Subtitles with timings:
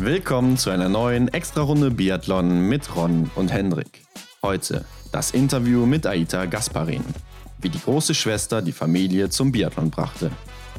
[0.00, 4.02] Willkommen zu einer neuen Extra-Runde Biathlon mit Ron und Hendrik.
[4.42, 7.04] Heute das Interview mit Aita Gasparin,
[7.60, 10.32] wie die große Schwester die Familie zum Biathlon brachte,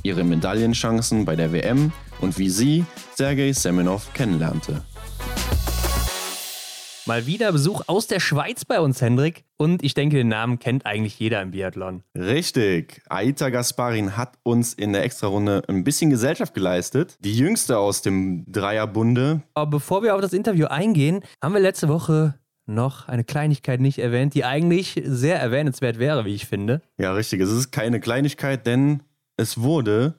[0.03, 4.83] ihre Medaillenchancen bei der WM und wie sie Sergei Semenov kennenlernte.
[7.07, 9.45] Mal wieder Besuch aus der Schweiz bei uns, Hendrik.
[9.57, 12.01] Und ich denke, den Namen kennt eigentlich jeder im Biathlon.
[12.17, 13.03] Richtig.
[13.07, 17.15] Aita Gasparin hat uns in der Extrarunde ein bisschen Gesellschaft geleistet.
[17.19, 19.43] Die jüngste aus dem Dreierbunde.
[19.53, 23.99] Aber bevor wir auf das Interview eingehen, haben wir letzte Woche noch eine Kleinigkeit nicht
[23.99, 26.81] erwähnt, die eigentlich sehr erwähnenswert wäre, wie ich finde.
[26.97, 27.39] Ja, richtig.
[27.39, 29.03] Es ist keine Kleinigkeit, denn
[29.37, 30.15] es wurde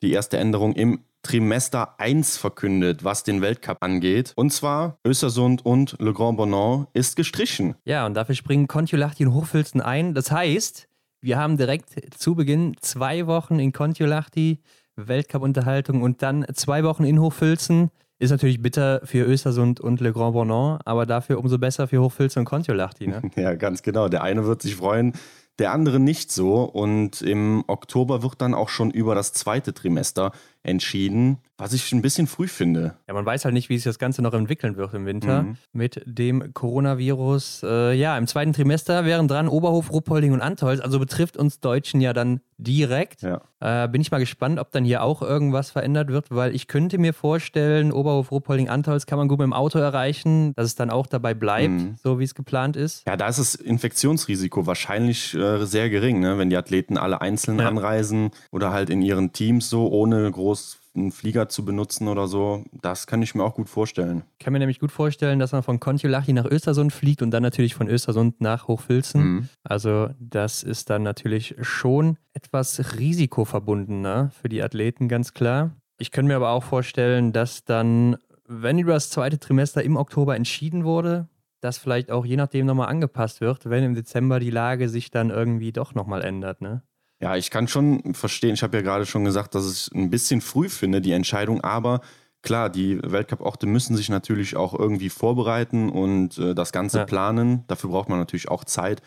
[0.00, 4.32] die erste Änderung im Trimester 1 verkündet, was den Weltcup angeht.
[4.36, 7.74] Und zwar Östersund und Le Grand Bonan ist gestrichen.
[7.84, 10.14] Ja, und dafür springen Kontiolahti und Hochfilzen ein.
[10.14, 10.86] Das heißt,
[11.20, 14.60] wir haben direkt zu Beginn zwei Wochen in Kontiolahti
[14.96, 17.90] Weltcup-Unterhaltung und dann zwei Wochen in Hochfilzen.
[18.18, 22.40] Ist natürlich bitter für Östersund und Le Grand Bonan, aber dafür umso besser für Hochfilzen
[22.40, 23.08] und Kontiolahti.
[23.08, 23.22] Ne?
[23.36, 24.08] Ja, ganz genau.
[24.08, 25.14] Der eine wird sich freuen,
[25.58, 26.62] der andere nicht so.
[26.62, 30.32] Und im Oktober wird dann auch schon über das zweite Trimester
[30.64, 32.96] entschieden, was ich ein bisschen früh finde.
[33.06, 35.56] Ja, man weiß halt nicht, wie sich das Ganze noch entwickeln wird im Winter mhm.
[35.72, 37.62] mit dem Coronavirus.
[37.64, 40.80] Äh, ja, im zweiten Trimester wären dran Oberhof, Ruppolding und Antolz.
[40.80, 43.22] Also betrifft uns Deutschen ja dann direkt.
[43.22, 43.40] Ja.
[43.60, 46.98] Äh, bin ich mal gespannt, ob dann hier auch irgendwas verändert wird, weil ich könnte
[46.98, 50.90] mir vorstellen, Oberhof, Ruppolding, Antolz kann man gut mit dem Auto erreichen, dass es dann
[50.90, 51.96] auch dabei bleibt, mhm.
[52.02, 53.06] so wie es geplant ist.
[53.06, 56.36] Ja, da ist das Infektionsrisiko wahrscheinlich äh, sehr gering, ne?
[56.36, 57.68] wenn die Athleten alle einzeln ja.
[57.68, 62.64] anreisen oder halt in ihren Teams so ohne groß einen Flieger zu benutzen oder so,
[62.80, 64.22] das kann ich mir auch gut vorstellen.
[64.38, 67.42] Ich kann mir nämlich gut vorstellen, dass man von Kontiolahti nach Östersund fliegt und dann
[67.42, 69.22] natürlich von Östersund nach Hochfilzen.
[69.22, 69.48] Mhm.
[69.64, 75.72] Also das ist dann natürlich schon etwas risikoverbundener für die Athleten, ganz klar.
[75.98, 78.16] Ich könnte mir aber auch vorstellen, dass dann,
[78.46, 81.28] wenn über das zweite Trimester im Oktober entschieden wurde,
[81.60, 85.30] das vielleicht auch je nachdem nochmal angepasst wird, wenn im Dezember die Lage sich dann
[85.30, 86.82] irgendwie doch nochmal ändert, ne?
[87.20, 88.54] Ja, ich kann schon verstehen.
[88.54, 92.00] Ich habe ja gerade schon gesagt, dass ich ein bisschen früh finde, die Entscheidung, aber
[92.42, 97.04] klar, die Weltcup-Orte müssen sich natürlich auch irgendwie vorbereiten und äh, das Ganze ja.
[97.04, 97.64] planen.
[97.66, 99.00] Dafür braucht man natürlich auch Zeit.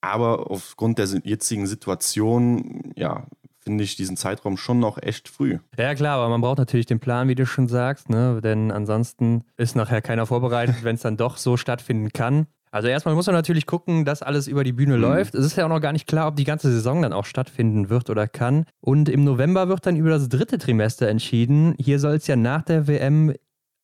[0.00, 3.26] Aber aufgrund der jetzigen Situation, ja,
[3.64, 5.58] finde ich diesen Zeitraum schon noch echt früh.
[5.78, 8.40] Ja, klar, aber man braucht natürlich den Plan, wie du schon sagst, ne?
[8.42, 12.46] denn ansonsten ist nachher keiner vorbereitet, wenn es dann doch so stattfinden kann.
[12.74, 15.02] Also erstmal muss man natürlich gucken, dass alles über die Bühne mhm.
[15.02, 15.36] läuft.
[15.36, 17.88] Es ist ja auch noch gar nicht klar, ob die ganze Saison dann auch stattfinden
[17.88, 18.64] wird oder kann.
[18.80, 21.76] Und im November wird dann über das dritte Trimester entschieden.
[21.78, 23.32] Hier soll es ja nach der WM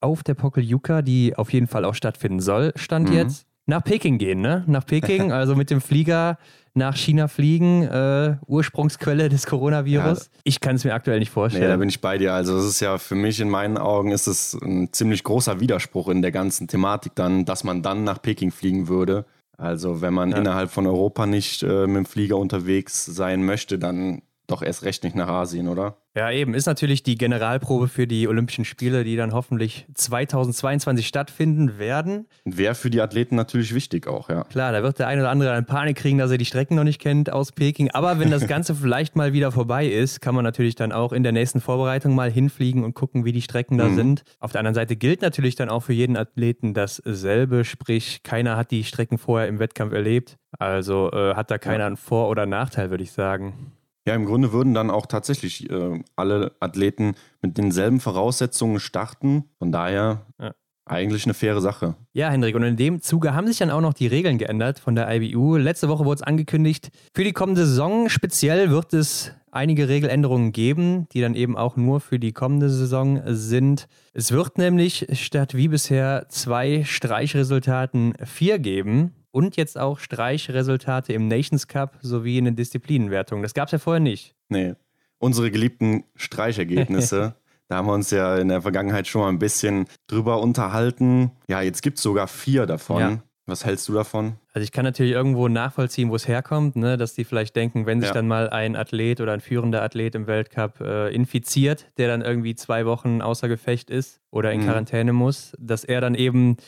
[0.00, 3.14] auf der Pokeljuka, die auf jeden Fall auch stattfinden soll, stand mhm.
[3.14, 4.64] jetzt, nach Peking gehen, ne?
[4.66, 6.36] Nach Peking, also mit dem Flieger
[6.74, 10.18] nach China fliegen, äh, Ursprungsquelle des Coronavirus.
[10.18, 11.64] Ja, ich kann es mir aktuell nicht vorstellen.
[11.64, 12.32] Nee, da bin ich bei dir.
[12.32, 16.08] Also es ist ja für mich in meinen Augen ist es ein ziemlich großer Widerspruch
[16.08, 19.24] in der ganzen Thematik dann, dass man dann nach Peking fliegen würde.
[19.56, 20.38] Also wenn man ja.
[20.38, 25.04] innerhalb von Europa nicht äh, mit dem Flieger unterwegs sein möchte, dann doch erst recht
[25.04, 25.96] nicht nach Asien, oder?
[26.16, 26.54] Ja, eben.
[26.54, 32.26] Ist natürlich die Generalprobe für die Olympischen Spiele, die dann hoffentlich 2022 stattfinden werden.
[32.44, 34.44] Wäre für die Athleten natürlich wichtig auch, ja.
[34.44, 36.84] Klar, da wird der eine oder andere eine Panik kriegen, dass er die Strecken noch
[36.84, 37.90] nicht kennt aus Peking.
[37.92, 41.22] Aber wenn das Ganze vielleicht mal wieder vorbei ist, kann man natürlich dann auch in
[41.22, 43.94] der nächsten Vorbereitung mal hinfliegen und gucken, wie die Strecken da mhm.
[43.94, 44.22] sind.
[44.40, 48.72] Auf der anderen Seite gilt natürlich dann auch für jeden Athleten dasselbe, sprich, keiner hat
[48.72, 50.38] die Strecken vorher im Wettkampf erlebt.
[50.58, 53.72] Also äh, hat da keiner einen Vor- oder Nachteil, würde ich sagen.
[54.10, 59.44] Ja, im Grunde würden dann auch tatsächlich äh, alle Athleten mit denselben Voraussetzungen starten.
[59.60, 60.50] Von daher ja.
[60.84, 61.94] eigentlich eine faire Sache.
[62.12, 64.96] Ja, Hendrik, und in dem Zuge haben sich dann auch noch die Regeln geändert von
[64.96, 65.58] der IBU.
[65.58, 71.06] Letzte Woche wurde es angekündigt, für die kommende Saison speziell wird es einige Regeländerungen geben,
[71.12, 73.86] die dann eben auch nur für die kommende Saison sind.
[74.12, 81.28] Es wird nämlich statt wie bisher zwei Streichresultaten vier geben und jetzt auch Streichresultate im
[81.28, 83.42] Nations Cup sowie in den Disziplinenwertungen.
[83.42, 84.34] Das gab es ja vorher nicht.
[84.48, 84.74] Nee.
[85.18, 87.34] Unsere geliebten Streichergebnisse.
[87.68, 91.30] da haben wir uns ja in der Vergangenheit schon mal ein bisschen drüber unterhalten.
[91.48, 93.00] Ja, jetzt gibt es sogar vier davon.
[93.00, 93.18] Ja.
[93.46, 94.34] Was hältst du davon?
[94.52, 96.96] Also ich kann natürlich irgendwo nachvollziehen, wo es herkommt, ne?
[96.96, 98.14] dass die vielleicht denken, wenn sich ja.
[98.14, 102.54] dann mal ein Athlet oder ein führender Athlet im Weltcup äh, infiziert, der dann irgendwie
[102.54, 104.66] zwei Wochen außer Gefecht ist oder in mhm.
[104.66, 106.58] Quarantäne muss, dass er dann eben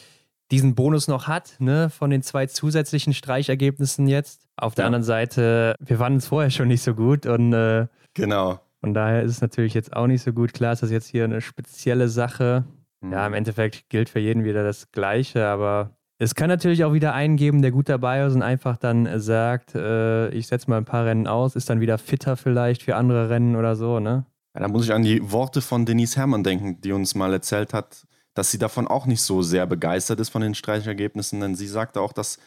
[0.53, 4.47] diesen Bonus noch hat, ne, von den zwei zusätzlichen Streichergebnissen jetzt.
[4.57, 4.87] Auf der ja.
[4.87, 8.61] anderen Seite, wir fanden es vorher schon nicht so gut und äh, genau.
[8.81, 10.53] Von daher ist es natürlich jetzt auch nicht so gut.
[10.53, 12.65] Klar ist das jetzt hier eine spezielle Sache.
[13.01, 13.13] Mhm.
[13.13, 17.15] Ja, im Endeffekt gilt für jeden wieder das Gleiche, aber es kann natürlich auch wieder
[17.15, 20.85] einen geben, der gut dabei ist und einfach dann sagt, äh, ich setze mal ein
[20.85, 24.27] paar Rennen aus, ist dann wieder fitter vielleicht für andere Rennen oder so, ne?
[24.55, 27.73] Ja, da muss ich an die Worte von Denise Herrmann denken, die uns mal erzählt
[27.73, 31.69] hat, dass sie davon auch nicht so sehr begeistert ist von den Streichergebnissen, denn sie
[31.69, 32.39] sagte auch, dass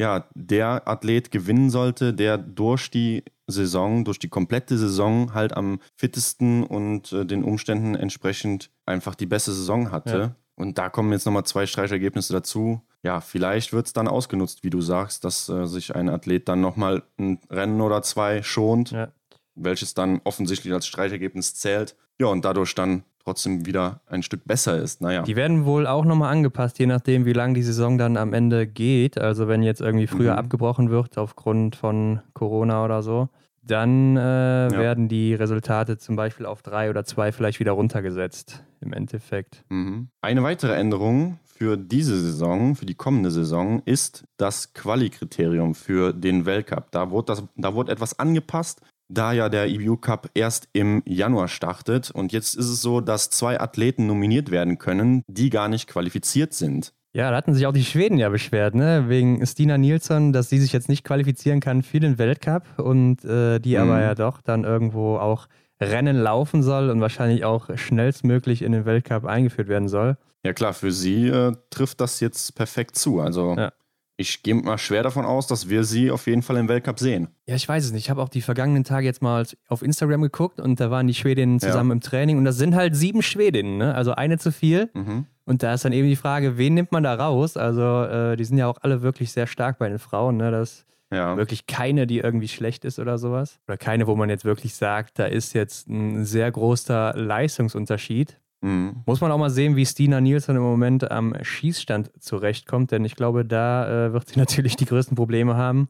[0.00, 5.80] ja, der Athlet gewinnen sollte, der durch die Saison, durch die komplette Saison halt am
[5.96, 10.18] fittesten und äh, den Umständen entsprechend einfach die beste Saison hatte.
[10.18, 10.34] Ja.
[10.54, 12.82] Und da kommen jetzt nochmal zwei Streichergebnisse dazu.
[13.02, 16.60] Ja, vielleicht wird es dann ausgenutzt, wie du sagst, dass äh, sich ein Athlet dann
[16.60, 19.08] nochmal ein Rennen oder zwei schont, ja.
[19.54, 21.96] welches dann offensichtlich als Streichergebnis zählt.
[22.20, 25.02] Ja, und dadurch dann trotzdem wieder ein Stück besser ist.
[25.02, 25.22] Naja.
[25.22, 28.66] Die werden wohl auch nochmal angepasst, je nachdem, wie lang die Saison dann am Ende
[28.66, 29.18] geht.
[29.18, 30.38] Also wenn jetzt irgendwie früher mhm.
[30.38, 33.28] abgebrochen wird aufgrund von Corona oder so,
[33.62, 34.70] dann äh, ja.
[34.70, 39.62] werden die Resultate zum Beispiel auf drei oder zwei vielleicht wieder runtergesetzt im Endeffekt.
[39.68, 40.08] Mhm.
[40.22, 46.46] Eine weitere Änderung für diese Saison, für die kommende Saison, ist das Quali-Kriterium für den
[46.46, 46.90] Weltcup.
[46.92, 51.48] Da wurde, das, da wurde etwas angepasst da ja der EBU Cup erst im Januar
[51.48, 52.10] startet.
[52.10, 56.54] Und jetzt ist es so, dass zwei Athleten nominiert werden können, die gar nicht qualifiziert
[56.54, 56.92] sind.
[57.14, 59.06] Ja, da hatten sich auch die Schweden ja beschwert, ne?
[59.08, 63.58] Wegen Stina Nilsson, dass sie sich jetzt nicht qualifizieren kann für den Weltcup und äh,
[63.58, 63.82] die mhm.
[63.82, 65.48] aber ja doch dann irgendwo auch
[65.80, 70.18] Rennen laufen soll und wahrscheinlich auch schnellstmöglich in den Weltcup eingeführt werden soll.
[70.44, 73.20] Ja klar, für sie äh, trifft das jetzt perfekt zu.
[73.20, 73.72] Also ja
[74.20, 77.28] ich gehe mal schwer davon aus, dass wir sie auf jeden Fall im Weltcup sehen.
[77.46, 78.06] Ja, ich weiß es nicht.
[78.06, 81.14] Ich habe auch die vergangenen Tage jetzt mal auf Instagram geguckt und da waren die
[81.14, 81.94] Schwedinnen zusammen ja.
[81.94, 83.94] im Training und das sind halt sieben Schwedinnen, ne?
[83.94, 84.90] also eine zu viel.
[84.92, 85.26] Mhm.
[85.44, 87.56] Und da ist dann eben die Frage, wen nimmt man da raus?
[87.56, 90.36] Also äh, die sind ja auch alle wirklich sehr stark bei den Frauen.
[90.36, 90.50] Ne?
[90.50, 91.36] Das ja.
[91.36, 93.60] wirklich keine, die irgendwie schlecht ist oder sowas.
[93.68, 98.36] Oder keine, wo man jetzt wirklich sagt, da ist jetzt ein sehr großer Leistungsunterschied.
[98.60, 99.02] Mhm.
[99.06, 103.14] Muss man auch mal sehen, wie Stina Nielsen im Moment am Schießstand zurechtkommt, denn ich
[103.14, 105.88] glaube, da äh, wird sie natürlich die größten Probleme haben.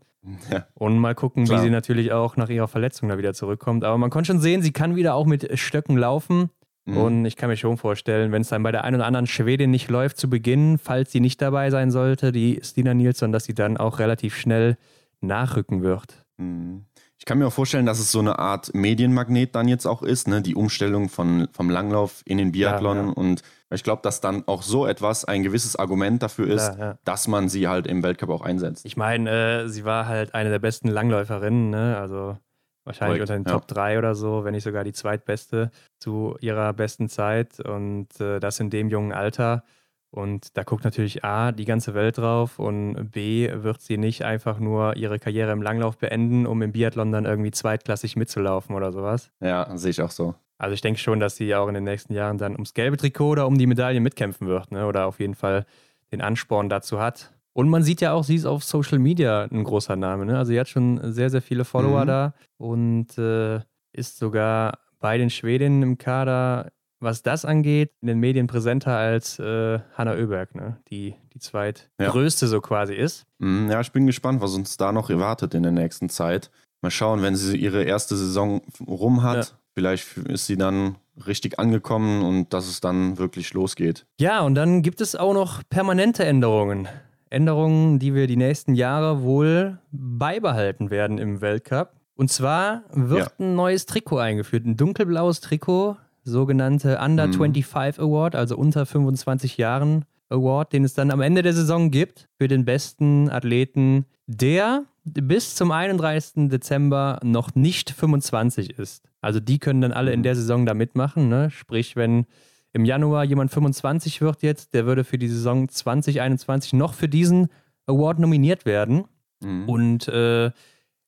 [0.51, 0.67] Ja.
[0.75, 1.59] Und mal gucken, Klar.
[1.59, 3.85] wie sie natürlich auch nach ihrer Verletzung da wieder zurückkommt.
[3.85, 6.51] Aber man konnte schon sehen, sie kann wieder auch mit Stöcken laufen.
[6.85, 6.97] Mhm.
[6.97, 9.71] Und ich kann mir schon vorstellen, wenn es dann bei der einen oder anderen Schwedin
[9.71, 13.55] nicht läuft zu Beginn, falls sie nicht dabei sein sollte, die Stina Nielsen, dass sie
[13.55, 14.77] dann auch relativ schnell
[15.21, 16.25] nachrücken wird.
[16.37, 16.85] Mhm.
[17.19, 20.29] Ich kann mir auch vorstellen, dass es so eine Art Medienmagnet dann jetzt auch ist,
[20.29, 20.41] ne?
[20.41, 22.97] die Umstellung von, vom Langlauf in den Biathlon.
[22.97, 23.11] Ja, ja.
[23.11, 27.27] Und ich glaube, dass dann auch so etwas ein gewisses Argument dafür ist, ja, dass
[27.27, 28.87] man sie halt im Weltcup auch einsetzt.
[28.87, 31.99] Ich meine, äh, sie war halt eine der besten Langläuferinnen, ne?
[31.99, 32.39] also
[32.85, 36.73] wahrscheinlich Correct, unter den Top 3 oder so, wenn nicht sogar die zweitbeste zu ihrer
[36.73, 37.61] besten Zeit.
[37.61, 39.65] Und äh, das in dem jungen Alter.
[40.11, 44.59] Und da guckt natürlich A, die ganze Welt drauf und B, wird sie nicht einfach
[44.59, 49.31] nur ihre Karriere im Langlauf beenden, um im Biathlon dann irgendwie zweitklassig mitzulaufen oder sowas.
[49.41, 50.35] Ja, sehe ich auch so.
[50.57, 53.31] Also ich denke schon, dass sie auch in den nächsten Jahren dann ums gelbe Trikot
[53.31, 54.87] oder um die Medaille mitkämpfen wird, ne?
[54.87, 55.67] oder auf jeden Fall
[56.11, 57.33] den Ansporn dazu hat.
[57.53, 60.25] Und man sieht ja auch, sie ist auf Social Media ein großer Name.
[60.25, 60.39] Ne?
[60.39, 62.07] Also sie hat schon sehr, sehr viele Follower mhm.
[62.07, 63.61] da und äh,
[63.93, 69.39] ist sogar bei den Schwedinnen im Kader was das angeht, in den Medien präsenter als
[69.39, 70.79] äh, Hanna Oeberg, ne?
[70.91, 72.51] die die zweitgrößte ja.
[72.51, 73.27] so quasi ist.
[73.39, 76.51] Mhm, ja, ich bin gespannt, was uns da noch erwartet in der nächsten Zeit.
[76.83, 79.59] Mal schauen, wenn sie ihre erste Saison rum hat, ja.
[79.75, 80.97] vielleicht ist sie dann
[81.27, 84.07] richtig angekommen und dass es dann wirklich losgeht.
[84.21, 86.89] Ja, und dann gibt es auch noch permanente Änderungen.
[87.31, 91.93] Änderungen, die wir die nächsten Jahre wohl beibehalten werden im Weltcup.
[92.15, 93.33] Und zwar wird ja.
[93.39, 95.97] ein neues Trikot eingeführt, ein dunkelblaues Trikot
[96.29, 97.35] sogenannte Under mhm.
[97.35, 102.29] 25 Award, also unter 25 Jahren Award, den es dann am Ende der Saison gibt
[102.37, 106.49] für den besten Athleten, der bis zum 31.
[106.49, 109.09] Dezember noch nicht 25 ist.
[109.21, 110.25] Also die können dann alle in mhm.
[110.25, 111.29] der Saison da mitmachen.
[111.29, 111.51] Ne?
[111.51, 112.27] Sprich, wenn
[112.73, 117.49] im Januar jemand 25 wird jetzt, der würde für die Saison 2021 noch für diesen
[117.87, 119.05] Award nominiert werden.
[119.41, 119.69] Mhm.
[119.69, 120.51] Und äh,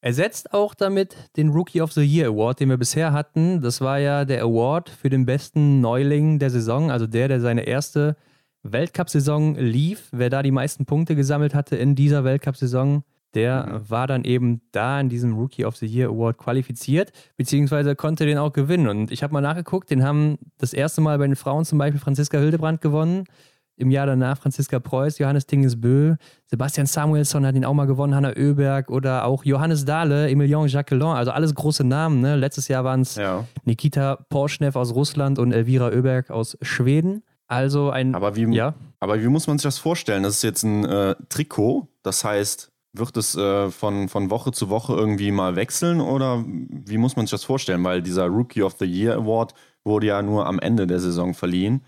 [0.02, 3.60] Ersetzt auch damit den Rookie of the Year Award, den wir bisher hatten.
[3.60, 7.66] Das war ja der Award für den besten Neuling der Saison, also der, der seine
[7.66, 8.16] erste
[8.62, 10.08] Weltcup-Saison lief.
[10.12, 13.04] Wer da die meisten Punkte gesammelt hatte in dieser Weltcup-Saison,
[13.34, 13.90] der mhm.
[13.90, 18.38] war dann eben da in diesem Rookie of the Year Award qualifiziert, beziehungsweise konnte den
[18.38, 18.88] auch gewinnen.
[18.88, 22.00] Und ich habe mal nachgeguckt, den haben das erste Mal bei den Frauen zum Beispiel
[22.00, 23.24] Franziska Hildebrand gewonnen
[23.80, 28.30] im Jahr danach Franziska Preuß, Johannes Tingesbö, Sebastian Samuelsson hat ihn auch mal gewonnen, Hanna
[28.36, 32.20] Oeberg oder auch Johannes Dahle, Emilien Jacquelin, also alles große Namen.
[32.20, 32.36] Ne?
[32.36, 33.46] Letztes Jahr waren es ja.
[33.64, 37.22] Nikita Porschnev aus Russland und Elvira Oeberg aus Schweden.
[37.46, 38.14] Also ein.
[38.14, 38.74] Aber wie, ja?
[39.00, 40.22] aber wie muss man sich das vorstellen?
[40.22, 44.68] Das ist jetzt ein äh, Trikot, das heißt, wird es äh, von, von Woche zu
[44.68, 47.82] Woche irgendwie mal wechseln oder wie muss man sich das vorstellen?
[47.84, 51.82] Weil dieser Rookie of the Year Award wurde ja nur am Ende der Saison verliehen.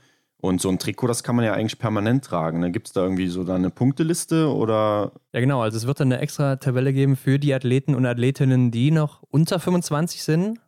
[0.44, 2.58] Und so ein Trikot, das kann man ja eigentlich permanent tragen.
[2.58, 2.72] Ne?
[2.72, 5.12] Gibt es da irgendwie so da eine Punkteliste oder?
[5.32, 5.62] Ja, genau.
[5.62, 9.22] Also es wird dann eine extra Tabelle geben für die Athleten und Athletinnen, die noch
[9.30, 10.58] unter 25 sind.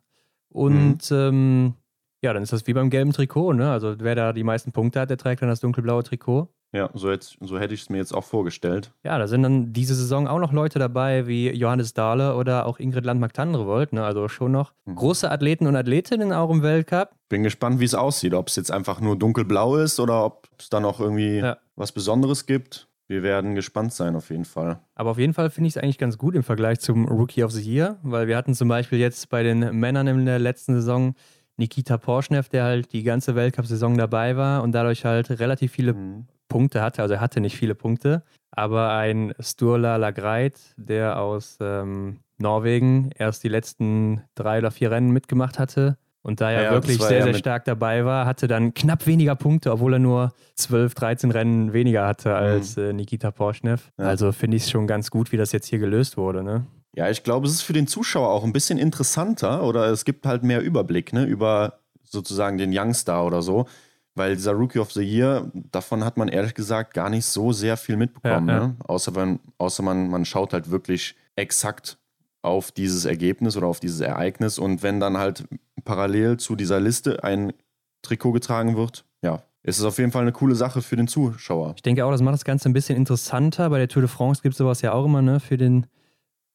[0.47, 1.17] Und mhm.
[1.17, 1.73] ähm,
[2.21, 3.69] Ja, dann ist das wie beim gelben Trikot, ne?
[3.69, 6.47] Also wer da die meisten Punkte hat, der trägt dann das dunkelblaue Trikot.
[6.75, 8.91] Ja, so, jetzt, so hätte ich es mir jetzt auch vorgestellt.
[9.05, 12.79] Ja, da sind dann diese Saison auch noch Leute dabei wie Johannes Dahle oder auch
[12.79, 13.93] Ingrid Landmark-Tandrevold.
[13.93, 14.03] Ne?
[14.03, 14.95] Also schon noch mhm.
[14.95, 17.11] große Athleten und Athletinnen auch im Weltcup.
[17.29, 18.33] Bin gespannt, wie es aussieht.
[18.33, 21.57] Ob es jetzt einfach nur dunkelblau ist oder ob es da noch irgendwie ja.
[21.77, 22.89] was Besonderes gibt.
[23.07, 24.79] Wir werden gespannt sein, auf jeden Fall.
[24.95, 27.51] Aber auf jeden Fall finde ich es eigentlich ganz gut im Vergleich zum Rookie of
[27.51, 31.15] the Year, weil wir hatten zum Beispiel jetzt bei den Männern in der letzten Saison
[31.55, 36.25] Nikita Porschnev, der halt die ganze Weltcup-Saison dabei war und dadurch halt relativ viele mhm.
[36.47, 37.01] Punkte hatte.
[37.01, 43.43] Also er hatte nicht viele Punkte, aber ein Sturla Lagreit, der aus ähm, Norwegen erst
[43.43, 47.35] die letzten drei oder vier Rennen mitgemacht hatte und da er ja, wirklich sehr, sehr
[47.35, 52.07] stark dabei war, hatte dann knapp weniger Punkte, obwohl er nur 12, 13 Rennen weniger
[52.07, 52.83] hatte als mhm.
[52.83, 53.91] äh, Nikita Porschnev.
[53.99, 54.05] Ja.
[54.05, 56.41] Also finde ich es schon ganz gut, wie das jetzt hier gelöst wurde.
[56.41, 56.65] Ne?
[56.95, 60.25] Ja, ich glaube, es ist für den Zuschauer auch ein bisschen interessanter oder es gibt
[60.25, 63.67] halt mehr Überblick ne, über sozusagen den Youngstar oder so.
[64.15, 67.75] Weil dieser Rookie of the Year, davon hat man ehrlich gesagt gar nicht so sehr
[67.75, 68.47] viel mitbekommen.
[68.47, 68.67] Ja, ja.
[68.67, 68.75] Ne?
[68.87, 71.97] Außer, wenn, außer man, man schaut halt wirklich exakt
[72.41, 74.57] auf dieses Ergebnis oder auf dieses Ereignis.
[74.57, 75.43] Und wenn dann halt
[75.83, 77.51] parallel zu dieser Liste ein
[78.03, 81.73] Trikot getragen wird, ja, ist es auf jeden Fall eine coole Sache für den Zuschauer.
[81.75, 83.69] Ich denke auch, das macht das Ganze ein bisschen interessanter.
[83.69, 85.87] Bei der Tour de France gibt es sowas ja auch immer, ne, für den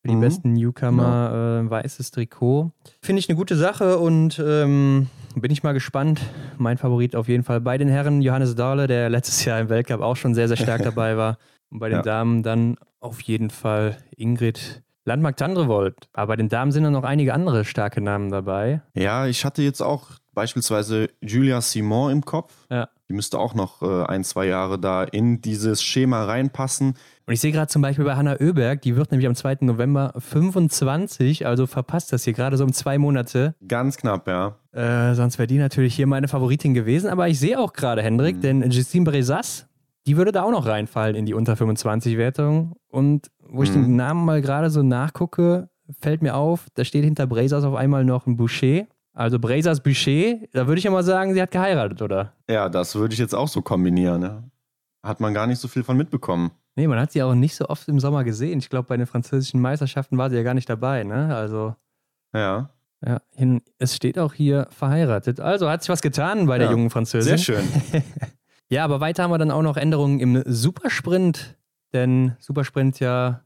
[0.02, 0.20] für die mhm.
[0.20, 1.66] besten Newcomer genau.
[1.66, 2.72] äh, weißes Trikot.
[3.02, 6.20] Finde ich eine gute Sache und ähm, bin ich mal gespannt.
[6.58, 10.00] Mein Favorit auf jeden Fall bei den Herren Johannes Dahle, der letztes Jahr im Weltcup
[10.00, 11.38] auch schon sehr, sehr stark dabei war.
[11.70, 12.02] Und bei den ja.
[12.02, 16.08] Damen dann auf jeden Fall Ingrid Landmark-Tandrevold.
[16.12, 18.82] Aber bei den Damen sind dann noch einige andere starke Namen dabei.
[18.94, 22.54] Ja, ich hatte jetzt auch beispielsweise Julia Simon im Kopf.
[22.70, 22.88] Ja.
[23.08, 26.94] Die müsste auch noch äh, ein, zwei Jahre da in dieses Schema reinpassen.
[27.26, 29.58] Und ich sehe gerade zum Beispiel bei Hanna Oeberg, die wird nämlich am 2.
[29.60, 33.54] November 25, also verpasst das hier gerade so um zwei Monate.
[33.66, 34.56] Ganz knapp, ja.
[34.72, 37.08] Äh, sonst wäre die natürlich hier meine Favoritin gewesen.
[37.08, 38.40] Aber ich sehe auch gerade, Hendrik, mhm.
[38.40, 39.68] denn Justine Bresas,
[40.06, 42.76] die würde da auch noch reinfallen in die unter 25-Wertung.
[42.88, 43.82] Und wo ich mhm.
[43.82, 48.04] den Namen mal gerade so nachgucke, fällt mir auf, da steht hinter Bresas auf einmal
[48.04, 48.86] noch ein Boucher.
[49.12, 52.32] Also Bresas Boucher, da würde ich ja mal sagen, sie hat geheiratet, oder?
[52.48, 54.22] Ja, das würde ich jetzt auch so kombinieren.
[54.22, 54.44] Ja.
[55.02, 56.52] Hat man gar nicht so viel von mitbekommen.
[56.80, 58.58] Nee, man hat sie auch nicht so oft im Sommer gesehen.
[58.58, 61.36] Ich glaube, bei den französischen Meisterschaften war sie ja gar nicht dabei, ne?
[61.36, 61.76] Also.
[62.32, 62.70] Ja.
[63.04, 65.40] Ja, hin, es steht auch hier verheiratet.
[65.40, 67.36] Also hat sich was getan bei der ja, jungen Französin.
[67.36, 67.68] Sehr schön.
[68.70, 71.58] ja, aber weiter haben wir dann auch noch Änderungen im Supersprint,
[71.92, 73.42] denn Supersprint ja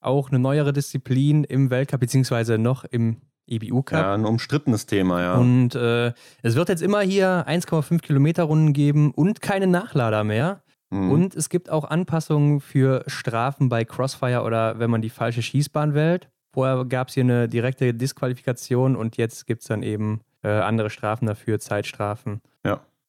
[0.00, 4.00] auch eine neuere Disziplin im Weltcup, beziehungsweise noch im EBU Cup.
[4.00, 5.34] Ja, ein umstrittenes Thema, ja.
[5.36, 6.12] Und äh,
[6.42, 10.63] es wird jetzt immer hier 1,5 Kilometer Runden geben und keine Nachlader mehr.
[10.90, 11.10] Mhm.
[11.10, 15.94] Und es gibt auch Anpassungen für Strafen bei Crossfire oder wenn man die falsche Schießbahn
[15.94, 16.28] wählt.
[16.52, 20.90] Vorher gab es hier eine direkte Disqualifikation und jetzt gibt es dann eben äh, andere
[20.90, 22.40] Strafen dafür, Zeitstrafen.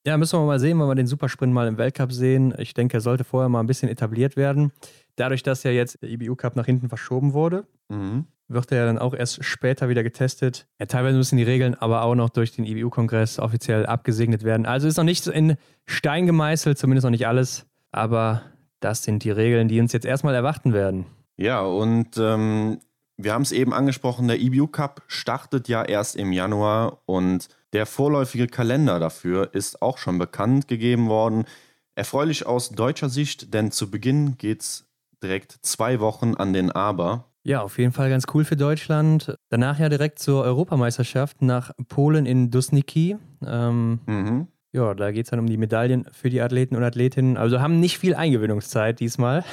[0.06, 0.18] Ja.
[0.18, 2.54] Müssen wir mal sehen, wenn wir den Supersprint mal im Weltcup sehen.
[2.58, 4.72] Ich denke, er sollte vorher mal ein bisschen etabliert werden.
[5.16, 8.26] Dadurch, dass ja jetzt der IBU Cup nach hinten verschoben wurde, mhm.
[8.48, 10.68] wird er ja dann auch erst später wieder getestet.
[10.80, 14.66] Ja, teilweise müssen die Regeln aber auch noch durch den IBU-Kongress offiziell abgesegnet werden.
[14.66, 17.66] Also ist noch nicht in Stein gemeißelt, zumindest noch nicht alles.
[17.92, 18.44] Aber
[18.80, 21.06] das sind die Regeln, die uns jetzt erstmal erwarten werden.
[21.38, 22.80] Ja, und ähm,
[23.18, 27.86] wir haben es eben angesprochen, der EBU Cup startet ja erst im Januar und der
[27.86, 31.46] vorläufige Kalender dafür ist auch schon bekannt gegeben worden.
[31.96, 34.86] Erfreulich aus deutscher Sicht, denn zu Beginn geht es
[35.24, 37.26] direkt zwei Wochen an den Aber.
[37.44, 39.36] Ja, auf jeden Fall ganz cool für Deutschland.
[39.50, 43.18] Danach ja direkt zur Europameisterschaft nach Polen in Dusniki.
[43.46, 44.48] Ähm, mhm.
[44.72, 47.38] Ja, da geht es dann um die Medaillen für die Athleten und Athletinnen.
[47.38, 49.46] Also haben nicht viel Eingewöhnungszeit diesmal.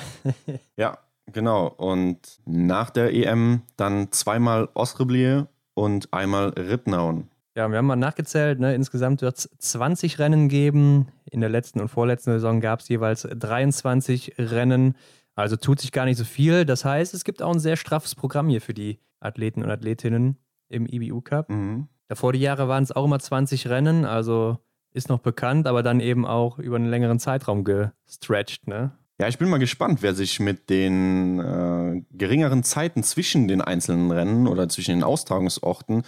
[0.76, 0.98] ja,
[1.32, 1.68] genau.
[1.68, 7.28] Und nach der EM dann zweimal Osreblier und einmal Rittnauen.
[7.54, 8.60] Ja, wir haben mal nachgezählt.
[8.60, 8.74] Ne?
[8.74, 11.08] Insgesamt wird es 20 Rennen geben.
[11.30, 14.96] In der letzten und vorletzten Saison gab es jeweils 23 Rennen.
[15.34, 16.64] Also tut sich gar nicht so viel.
[16.64, 20.38] Das heißt, es gibt auch ein sehr straffes Programm hier für die Athleten und Athletinnen
[20.68, 21.50] im IBU Cup.
[21.50, 21.88] Mhm.
[22.08, 24.04] Davor die Jahre waren es auch immer 20 Rennen.
[24.06, 24.58] Also
[24.92, 28.92] ist noch bekannt, aber dann eben auch über einen längeren Zeitraum gestretched, ne?
[29.22, 34.10] Ja, ich bin mal gespannt, wer sich mit den äh, geringeren Zeiten zwischen den einzelnen
[34.10, 36.02] Rennen oder zwischen den Austragungsorten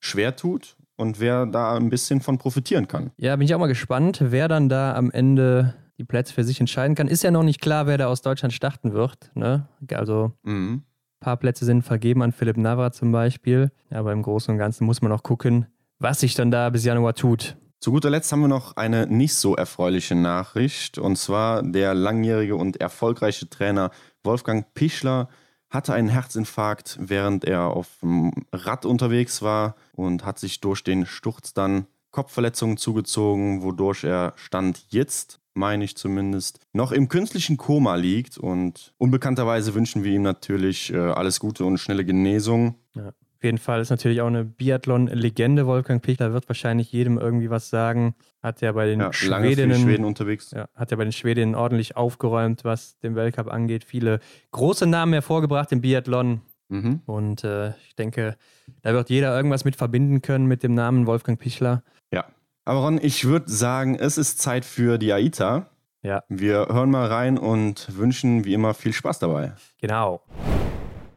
[0.00, 3.12] schwer tut und wer da ein bisschen von profitieren kann.
[3.16, 6.58] Ja, bin ich auch mal gespannt, wer dann da am Ende die Plätze für sich
[6.58, 7.06] entscheiden kann.
[7.06, 9.30] Ist ja noch nicht klar, wer da aus Deutschland starten wird.
[9.36, 9.68] Ne?
[9.92, 10.82] Also mhm.
[10.82, 13.70] ein paar Plätze sind vergeben an Philipp Navra zum Beispiel.
[13.88, 15.66] Aber im Großen und Ganzen muss man auch gucken,
[16.00, 17.56] was sich dann da bis Januar tut.
[17.82, 20.98] Zu guter Letzt haben wir noch eine nicht so erfreuliche Nachricht.
[20.98, 23.90] Und zwar der langjährige und erfolgreiche Trainer
[24.22, 25.28] Wolfgang Pichler
[25.68, 31.06] hatte einen Herzinfarkt, während er auf dem Rad unterwegs war und hat sich durch den
[31.06, 37.96] Sturz dann Kopfverletzungen zugezogen, wodurch er Stand jetzt, meine ich zumindest, noch im künstlichen Koma
[37.96, 38.38] liegt.
[38.38, 42.76] Und unbekannterweise wünschen wir ihm natürlich äh, alles Gute und schnelle Genesung.
[42.94, 43.12] Ja.
[43.42, 45.66] Auf jeden Fall ist natürlich auch eine Biathlon-Legende.
[45.66, 48.14] Wolfgang Pichler wird wahrscheinlich jedem irgendwie was sagen.
[48.40, 50.52] Hat ja bei den ja, Schwedinnen, Schweden unterwegs.
[50.52, 53.82] Ja, hat ja bei den Schwedinnen ordentlich aufgeräumt, was den Weltcup angeht.
[53.82, 54.20] Viele
[54.52, 56.42] große Namen hervorgebracht im Biathlon.
[56.68, 57.00] Mhm.
[57.06, 58.36] Und äh, ich denke,
[58.82, 61.82] da wird jeder irgendwas mit verbinden können mit dem Namen Wolfgang Pichler.
[62.12, 62.26] Ja.
[62.64, 65.66] Aber Ron, ich würde sagen, es ist Zeit für die AITA.
[66.02, 66.22] Ja.
[66.28, 69.54] Wir hören mal rein und wünschen wie immer viel Spaß dabei.
[69.80, 70.22] Genau.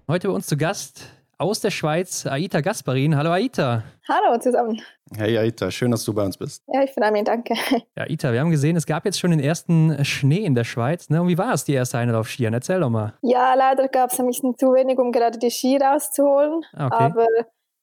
[0.08, 3.16] Heute bei uns zu Gast aus der Schweiz, Aita Gasparin.
[3.16, 3.84] Hallo Aita.
[4.08, 4.82] Hallo zusammen.
[5.16, 6.64] Hey Aita, schön, dass du bei uns bist.
[6.68, 7.54] Ja, ich freue mich, danke.
[7.96, 11.10] Ja, Aita, wir haben gesehen, es gab jetzt schon den ersten Schnee in der Schweiz.
[11.10, 11.22] Ne?
[11.22, 12.54] Und wie war es, die erste Einheit auf Skiern?
[12.54, 13.14] Erzähl doch mal.
[13.22, 16.64] Ja, leider gab es ein bisschen zu wenig, um gerade die Ski rauszuholen.
[16.74, 17.04] Ah, okay.
[17.04, 17.28] Aber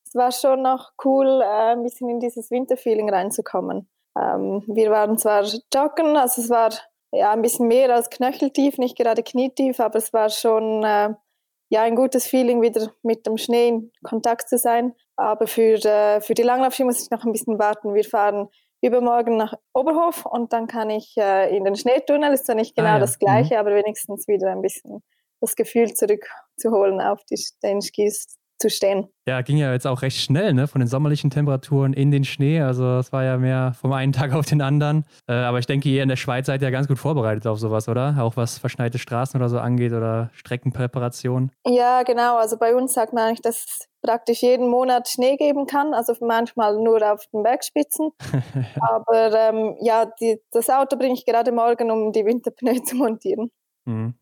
[0.06, 3.88] es war schon noch cool, äh, ein bisschen in dieses Winterfeeling reinzukommen.
[4.18, 6.70] Ähm, wir waren zwar joggen, also es war
[7.12, 11.14] ja ein bisschen mehr als knöcheltief, nicht gerade knietief, aber es war schon äh,
[11.72, 14.92] ja, ein gutes Feeling, wieder mit dem Schnee in Kontakt zu sein.
[15.16, 17.94] Aber für, äh, für die Langlaufski muss ich noch ein bisschen warten.
[17.94, 18.48] Wir fahren
[18.82, 22.34] übermorgen nach Oberhof und dann kann ich äh, in den Schneetunnel.
[22.34, 22.98] Ist zwar nicht genau ah, ja.
[22.98, 23.60] das Gleiche, mhm.
[23.60, 25.02] aber wenigstens wieder ein bisschen
[25.40, 29.08] das Gefühl zurückzuholen auf die, den Skis zu stehen.
[29.26, 30.66] Ja, ging ja jetzt auch recht schnell, ne?
[30.66, 32.60] Von den sommerlichen Temperaturen in den Schnee.
[32.60, 35.04] Also es war ja mehr vom einen Tag auf den anderen.
[35.28, 37.88] Äh, aber ich denke, ihr in der Schweiz seid ja ganz gut vorbereitet auf sowas,
[37.88, 38.16] oder?
[38.18, 41.50] Auch was verschneite Straßen oder so angeht oder Streckenpräparation.
[41.66, 42.38] Ja, genau.
[42.38, 45.92] Also bei uns sagt man eigentlich, dass es praktisch jeden Monat Schnee geben kann.
[45.92, 48.10] Also manchmal nur auf den Bergspitzen.
[48.80, 53.50] aber ähm, ja, die, das Auto bringe ich gerade morgen, um die Winterpneu zu montieren.
[53.84, 54.14] Mhm.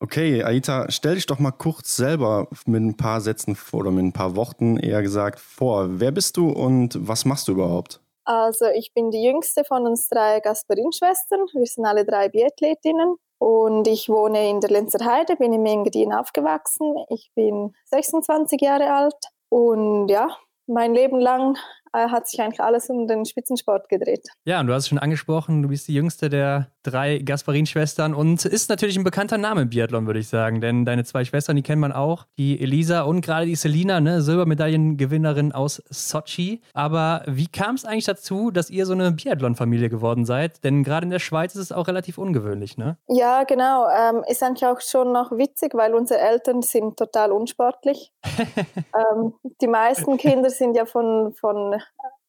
[0.00, 4.12] Okay, Aita, stell dich doch mal kurz selber mit ein paar Sätzen oder mit ein
[4.12, 6.00] paar Worten eher gesagt vor.
[6.00, 8.00] Wer bist du und was machst du überhaupt?
[8.24, 11.46] Also ich bin die jüngste von uns drei Gasperin-Schwestern.
[11.52, 16.12] Wir sind alle drei Biathletinnen und ich wohne in der Lenzer Heide, bin in Engadin
[16.12, 16.94] aufgewachsen.
[17.08, 19.16] Ich bin 26 Jahre alt
[19.48, 21.56] und ja, mein Leben lang
[21.92, 24.28] hat sich eigentlich alles um den Spitzensport gedreht.
[24.44, 28.44] Ja, und du hast es schon angesprochen, du bist die jüngste der drei Gasparin-Schwestern und
[28.44, 30.60] ist natürlich ein bekannter Name im Biathlon, würde ich sagen.
[30.60, 34.22] Denn deine zwei Schwestern, die kennt man auch, die Elisa und gerade die Selina, ne,
[34.22, 36.62] Silbermedaillengewinnerin aus Sochi.
[36.72, 40.64] Aber wie kam es eigentlich dazu, dass ihr so eine Biathlon-Familie geworden seid?
[40.64, 42.96] Denn gerade in der Schweiz ist es auch relativ ungewöhnlich, ne?
[43.08, 43.86] Ja, genau.
[43.88, 48.12] Ähm, ist eigentlich auch schon noch witzig, weil unsere Eltern sind total unsportlich.
[48.46, 51.79] ähm, die meisten Kinder sind ja von, von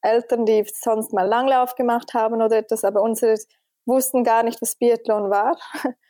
[0.02, 3.38] Eltern, die sonst mal Langlauf gemacht haben oder etwas, aber unsere
[3.86, 5.58] wussten gar nicht, was Biathlon war.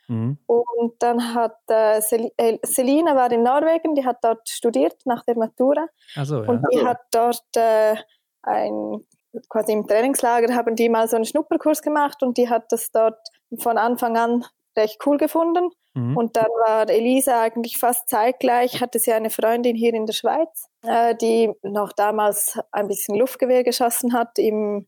[0.07, 0.37] Mhm.
[0.45, 5.23] Und dann hat äh, Sel äh, Selina war in Norwegen, die hat dort studiert nach
[5.23, 5.87] der Matura.
[6.23, 6.49] So, ja.
[6.49, 7.95] Und die hat dort äh,
[8.43, 9.05] ein
[9.49, 13.19] quasi im Trainingslager haben die mal so einen Schnupperkurs gemacht und die hat das dort
[13.59, 14.45] von Anfang an
[14.77, 15.69] recht cool gefunden.
[15.93, 16.15] Mhm.
[16.15, 20.67] Und dann war Elisa eigentlich fast zeitgleich, hatte sie eine Freundin hier in der Schweiz,
[20.85, 24.87] äh, die noch damals ein bisschen Luftgewehr geschossen hat im,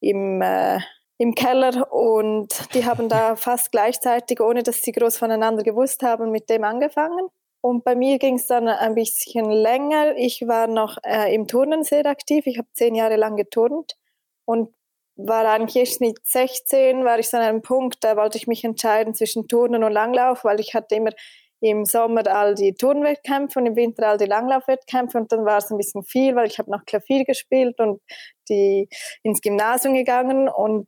[0.00, 0.80] im, äh,
[1.18, 6.30] im Keller und die haben da fast gleichzeitig, ohne dass sie groß voneinander gewusst haben,
[6.30, 7.28] mit dem angefangen.
[7.60, 10.16] Und bei mir ging es dann ein bisschen länger.
[10.16, 12.46] Ich war noch äh, im Turnen sehr aktiv.
[12.46, 13.96] Ich habe zehn Jahre lang geturnt
[14.44, 14.72] und
[15.18, 18.64] war eigentlich erst mit 16, war ich so an einem Punkt, da wollte ich mich
[18.64, 21.10] entscheiden zwischen Turnen und Langlauf, weil ich hatte immer
[21.60, 25.72] im Sommer all die Turnwettkämpfe und im Winter all die Langlaufwettkämpfe und dann war es
[25.72, 28.00] ein bisschen viel, weil ich habe noch Klavier gespielt und
[28.48, 28.88] die
[29.24, 30.86] ins Gymnasium gegangen und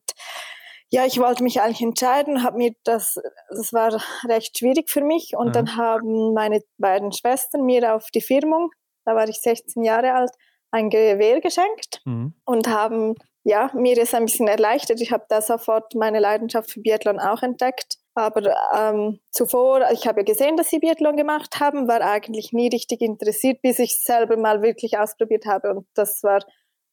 [0.92, 5.32] ja, ich wollte mich eigentlich entscheiden, habe mir das, das war recht schwierig für mich
[5.36, 5.52] und mhm.
[5.52, 8.70] dann haben meine beiden Schwestern mir auf die Firmung,
[9.04, 10.30] da war ich 16 Jahre alt,
[10.70, 12.34] ein Gewehr geschenkt mhm.
[12.44, 15.00] und haben ja, mir ist ein bisschen erleichtert.
[15.00, 17.96] Ich habe da sofort meine Leidenschaft für Biathlon auch entdeckt.
[18.14, 22.68] Aber ähm, zuvor, ich habe ja gesehen, dass sie Biathlon gemacht haben, war eigentlich nie
[22.68, 25.70] richtig interessiert, bis ich es selber mal wirklich ausprobiert habe.
[25.70, 26.40] Und das war,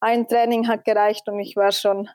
[0.00, 2.08] ein Training hat gereicht und ich war schon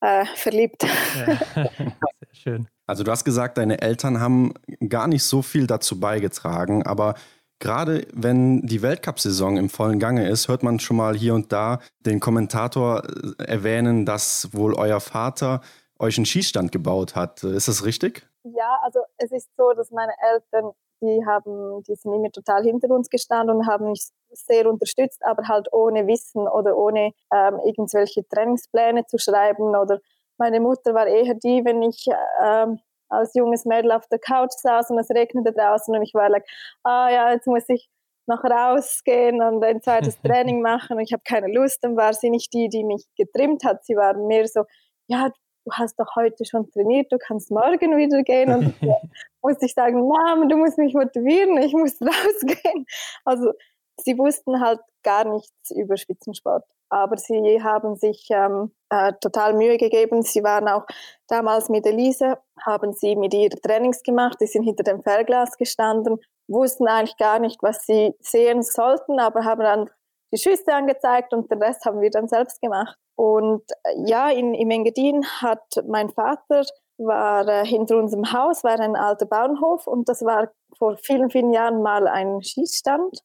[0.00, 0.84] äh, verliebt.
[0.84, 1.64] Ja.
[1.64, 2.68] Sehr schön.
[2.86, 4.54] Also du hast gesagt, deine Eltern haben
[4.88, 7.14] gar nicht so viel dazu beigetragen, aber
[7.58, 11.80] Gerade wenn die Weltcup-Saison im vollen Gange ist, hört man schon mal hier und da
[12.00, 15.60] den Kommentator äh, erwähnen, dass wohl euer Vater
[15.98, 17.42] euch einen Schießstand gebaut hat.
[17.42, 18.28] Ist das richtig?
[18.44, 22.90] Ja, also es ist so, dass meine Eltern, die haben, die sind immer total hinter
[22.90, 28.26] uns gestanden und haben mich sehr unterstützt, aber halt ohne Wissen oder ohne ähm, irgendwelche
[28.28, 29.98] Trainingspläne zu schreiben oder
[30.38, 32.06] meine Mutter war eher die, wenn ich
[32.42, 36.28] ähm, als junges Mädel auf der Couch saß und es regnete draußen und ich war
[36.28, 36.44] like,
[36.82, 37.88] ah ja, jetzt muss ich
[38.26, 40.96] noch rausgehen und ein zweites Training machen.
[40.96, 41.82] Und ich habe keine Lust.
[41.82, 43.84] Dann war sie nicht die, die mich getrimmt hat.
[43.84, 44.64] Sie war mehr so,
[45.06, 45.30] ja,
[45.64, 48.52] du hast doch heute schon trainiert, du kannst morgen wieder gehen.
[48.52, 48.74] Und
[49.42, 52.86] musste ich sagen, Mama, du musst mich motivieren, ich muss rausgehen.
[53.24, 53.52] Also
[53.98, 56.64] sie wussten halt gar nichts über Spitzensport.
[56.88, 60.22] Aber sie haben sich ähm, äh, total Mühe gegeben.
[60.22, 60.86] Sie waren auch
[61.28, 64.38] damals mit Elise, haben sie mit ihr Trainings gemacht.
[64.40, 66.18] Die sind hinter dem Fernglas gestanden,
[66.48, 69.90] wussten eigentlich gar nicht, was sie sehen sollten, aber haben dann
[70.32, 72.96] die Schüsse angezeigt und den Rest haben wir dann selbst gemacht.
[73.16, 76.62] Und äh, ja, in, im Engadin hat mein Vater
[76.98, 81.52] war äh, hinter unserem Haus war ein alter Bauernhof und das war vor vielen, vielen
[81.52, 83.20] Jahren mal ein Schießstand.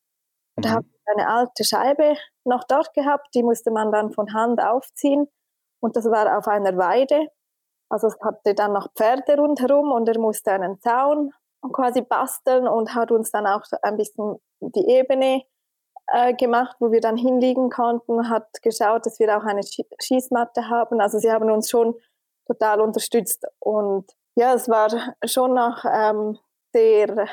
[0.61, 0.75] Und da mhm.
[0.75, 5.27] habe ich eine alte Scheibe noch dort gehabt, die musste man dann von Hand aufziehen.
[5.79, 7.27] Und das war auf einer Weide.
[7.89, 11.31] Also es hatte dann noch Pferde rundherum und er musste einen Zaun
[11.73, 15.43] quasi basteln und hat uns dann auch ein bisschen die Ebene
[16.07, 21.01] äh, gemacht, wo wir dann hinliegen konnten, hat geschaut, dass wir auch eine Schießmatte haben.
[21.01, 21.95] Also sie haben uns schon
[22.45, 23.45] total unterstützt.
[23.59, 24.89] Und ja, es war
[25.25, 26.37] schon noch ähm,
[26.71, 27.27] sehr,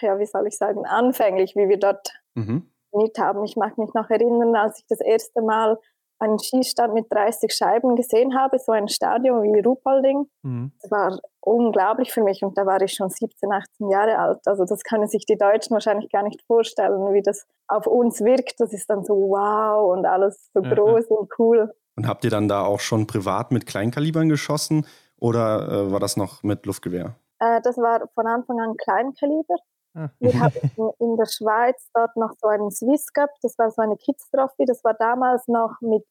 [0.00, 2.66] ja, wie soll ich sagen, anfänglich, wie wir dort mhm.
[3.18, 3.44] haben.
[3.44, 5.78] Ich mag mich noch erinnern, als ich das erste Mal
[6.20, 10.26] einen Schießstand mit 30 Scheiben gesehen habe, so ein Stadion wie Ruhpolding.
[10.42, 10.72] Mhm.
[10.80, 14.40] Das war unglaublich für mich und da war ich schon 17, 18 Jahre alt.
[14.46, 18.60] Also das können sich die Deutschen wahrscheinlich gar nicht vorstellen, wie das auf uns wirkt.
[18.60, 21.16] Das ist dann so wow und alles so ja, groß ja.
[21.16, 21.72] und cool.
[21.96, 24.86] Und habt ihr dann da auch schon privat mit Kleinkalibern geschossen
[25.18, 27.16] oder äh, war das noch mit Luftgewehr?
[27.38, 29.56] Äh, das war von Anfang an Kleinkaliber.
[29.94, 30.08] Ah.
[30.18, 30.60] Wir hatten
[30.98, 34.64] in der Schweiz dort noch so einen Swiss Cup, das war so eine Kids Trophy,
[34.64, 36.06] das war damals noch mit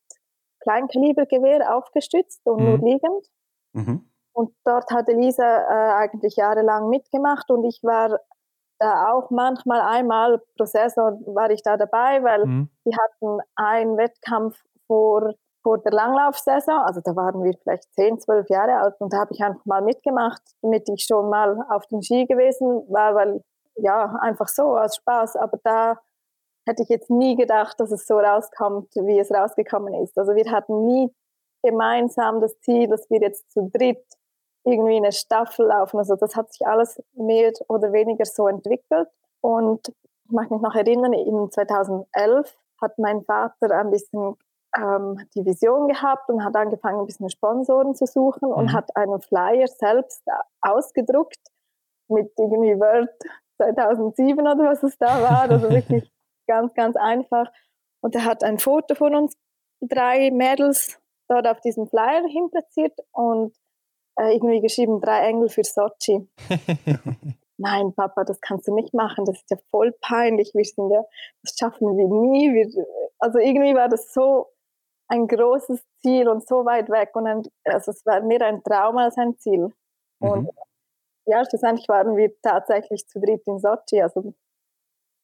[0.62, 2.66] Kleinkalibergewehr aufgestützt und mhm.
[2.66, 3.26] nur liegend.
[3.74, 4.10] Mhm.
[4.34, 8.20] Und dort hat Elisa äh, eigentlich jahrelang mitgemacht und ich war
[8.80, 12.70] da auch manchmal einmal pro Saison war ich da dabei, weil mhm.
[12.86, 18.50] die hatten einen Wettkampf vor, vor der Langlaufsaison, also da waren wir vielleicht 10, 12
[18.50, 22.02] Jahre alt und da habe ich einfach mal mitgemacht, damit ich schon mal auf den
[22.02, 23.44] Ski gewesen war, weil
[23.82, 25.36] ja, einfach so aus Spaß.
[25.38, 26.00] Aber da
[26.66, 30.18] hätte ich jetzt nie gedacht, dass es so rauskommt, wie es rausgekommen ist.
[30.18, 31.14] Also wir hatten nie
[31.64, 34.06] gemeinsam das Ziel, dass wir jetzt zu dritt
[34.64, 35.98] irgendwie eine Staffel laufen.
[35.98, 39.10] Also das hat sich alles mehr oder weniger so entwickelt.
[39.42, 39.90] Und
[40.26, 44.36] ich mag mich noch erinnern, in 2011 hat mein Vater ein bisschen
[44.78, 48.74] ähm, die Vision gehabt und hat angefangen, ein bisschen Sponsoren zu suchen und mhm.
[48.74, 50.24] hat einen Flyer selbst
[50.62, 51.40] ausgedruckt
[52.08, 53.10] mit irgendwie Word
[53.60, 55.50] 2007 oder was es da war.
[55.50, 56.10] Also wirklich
[56.48, 57.52] ganz, ganz einfach.
[58.02, 59.38] Und er hat ein Foto von uns
[59.82, 63.56] drei Mädels dort auf diesem Flyer hinplatziert und
[64.20, 66.28] äh, irgendwie geschrieben, drei Engel für Sochi.
[67.58, 71.04] Nein, Papa, das kannst du nicht machen, das ist ja voll peinlich, wir sind ja,
[71.44, 72.54] das schaffen wir nie.
[72.54, 72.86] Wir,
[73.20, 74.48] also irgendwie war das so
[75.10, 78.98] ein großes Ziel und so weit weg und ein, also es war mehr ein Traum
[78.98, 79.74] als ein Ziel.
[80.20, 80.50] Und mhm
[81.30, 84.02] ja, schlussendlich waren wir tatsächlich zu dritt in Sochi.
[84.02, 84.34] Also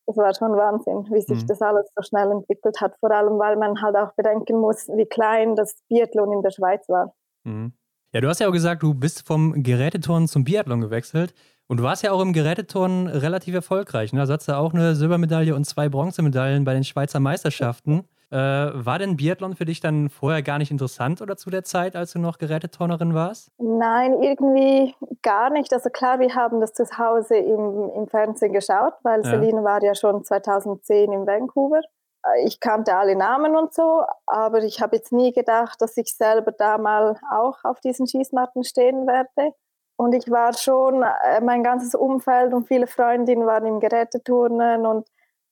[0.08, 1.48] das war schon Wahnsinn, wie sich mhm.
[1.48, 2.96] das alles so schnell entwickelt hat.
[3.00, 6.88] Vor allem, weil man halt auch bedenken muss, wie klein das Biathlon in der Schweiz
[6.90, 7.16] war.
[7.44, 7.74] Mhm.
[8.14, 11.34] Ja, du hast ja auch gesagt, du bist vom Geräteturnen zum Biathlon gewechselt.
[11.68, 14.14] Und du warst ja auch im Geräteturnen relativ erfolgreich.
[14.14, 14.20] Ne?
[14.20, 18.08] Also hast du auch eine Silbermedaille und zwei Bronzemedaillen bei den Schweizer Meisterschaften.
[18.32, 21.96] Äh, war denn Biathlon für dich dann vorher gar nicht interessant oder zu der Zeit,
[21.96, 23.52] als du noch Geräteturnerin warst?
[23.58, 25.72] Nein, irgendwie gar nicht.
[25.72, 29.30] Also klar, wir haben das zu Hause im, im Fernsehen geschaut, weil ja.
[29.30, 31.82] Celine war ja schon 2010 in Vancouver.
[32.26, 36.16] Äh, ich kannte alle Namen und so, aber ich habe jetzt nie gedacht, dass ich
[36.16, 39.54] selber da mal auch auf diesen Schießmatten stehen werde.
[39.98, 45.08] Und ich war schon, äh, mein ganzes Umfeld und viele Freundinnen waren im Geräteturnen und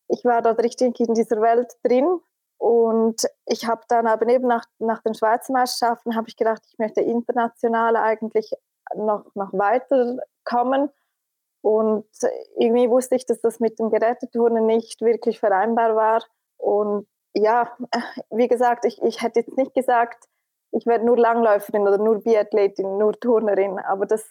[0.09, 2.19] ich war dort richtig in dieser Welt drin.
[2.63, 6.80] Und ich habe dann aber eben nach, nach den Schweizer Meisterschaften habe ich gedacht, ich
[6.80, 8.54] möchte international eigentlich
[8.95, 10.89] noch, noch weiterkommen.
[11.62, 12.08] Und
[12.58, 16.23] irgendwie wusste ich, dass das mit dem Geräteturnen nicht wirklich vereinbar war.
[16.56, 17.69] Und ja,
[18.30, 20.30] wie gesagt, ich, ich hätte jetzt nicht gesagt,
[20.71, 23.78] ich werde nur Langläuferin oder nur Biathletin, nur Turnerin.
[23.78, 24.26] Aber das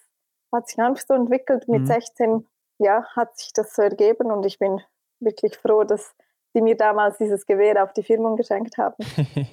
[0.50, 1.68] hat sich einfach so entwickelt.
[1.68, 1.86] Mit mhm.
[1.86, 4.80] 16 ja, hat sich das so ergeben und ich bin
[5.20, 6.14] wirklich froh, dass
[6.54, 8.96] die mir damals dieses Gewehr auf die Firmung geschenkt haben.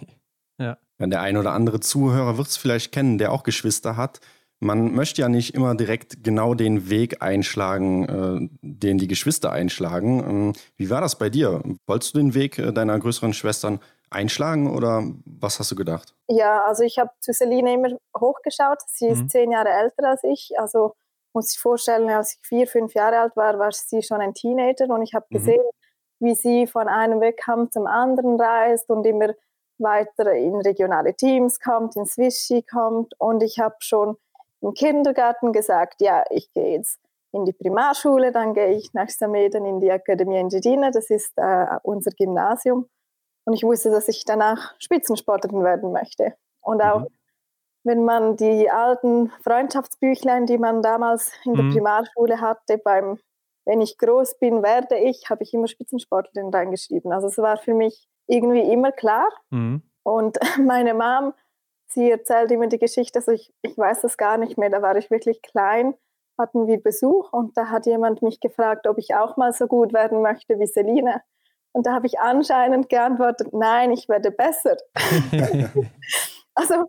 [0.57, 0.77] ja.
[0.99, 1.07] ja.
[1.07, 4.19] Der ein oder andere Zuhörer wird es vielleicht kennen, der auch Geschwister hat.
[4.61, 10.19] Man möchte ja nicht immer direkt genau den Weg einschlagen, äh, den die Geschwister einschlagen.
[10.19, 11.63] Ähm, wie war das bei dir?
[11.87, 16.13] Wolltest du den Weg äh, deiner größeren Schwestern einschlagen oder was hast du gedacht?
[16.27, 18.79] Ja, also ich habe zu Celine immer hochgeschaut.
[18.87, 19.29] Sie ist mhm.
[19.29, 20.51] zehn Jahre älter als ich.
[20.57, 20.93] Also
[21.33, 24.89] muss ich vorstellen, als ich vier, fünf Jahre alt war, war sie schon ein Teenager
[24.89, 25.39] und ich habe mhm.
[26.19, 29.33] Wie sie von einem Wettkampf zum anderen reist und immer
[29.77, 33.13] weiter in regionale Teams kommt, in Swishy kommt.
[33.19, 34.17] Und ich habe schon
[34.61, 36.99] im Kindergarten gesagt, ja, ich gehe jetzt
[37.31, 41.65] in die Primarschule, dann gehe ich nach Sameden in die Akademie Engiadina, das ist äh,
[41.83, 42.89] unser Gymnasium.
[43.45, 46.35] Und ich wusste, dass ich danach Spitzensportlerin werden möchte.
[46.61, 47.07] Und auch mhm.
[47.83, 51.73] wenn man die alten Freundschaftsbüchlein, die man damals in der mhm.
[51.73, 53.19] Primarschule hatte, beim
[53.69, 57.11] Wenn ich groß bin, werde ich, habe ich immer Spitzensportlerin reingeschrieben.
[57.11, 59.29] Also es war für mich irgendwie immer klar.
[59.51, 59.83] Mhm.
[60.01, 61.33] Und meine Mom,
[61.87, 64.95] sie erzählt immer die Geschichte, also ich, ich weiß das gar nicht mehr, da war
[64.95, 65.93] ich wirklich klein
[66.39, 69.93] hatten wir Besuch und da hat jemand mich gefragt, ob ich auch mal so gut
[69.93, 71.21] werden möchte wie Selina.
[71.71, 74.77] Und da habe ich anscheinend geantwortet, nein, ich werde besser.
[76.55, 76.85] also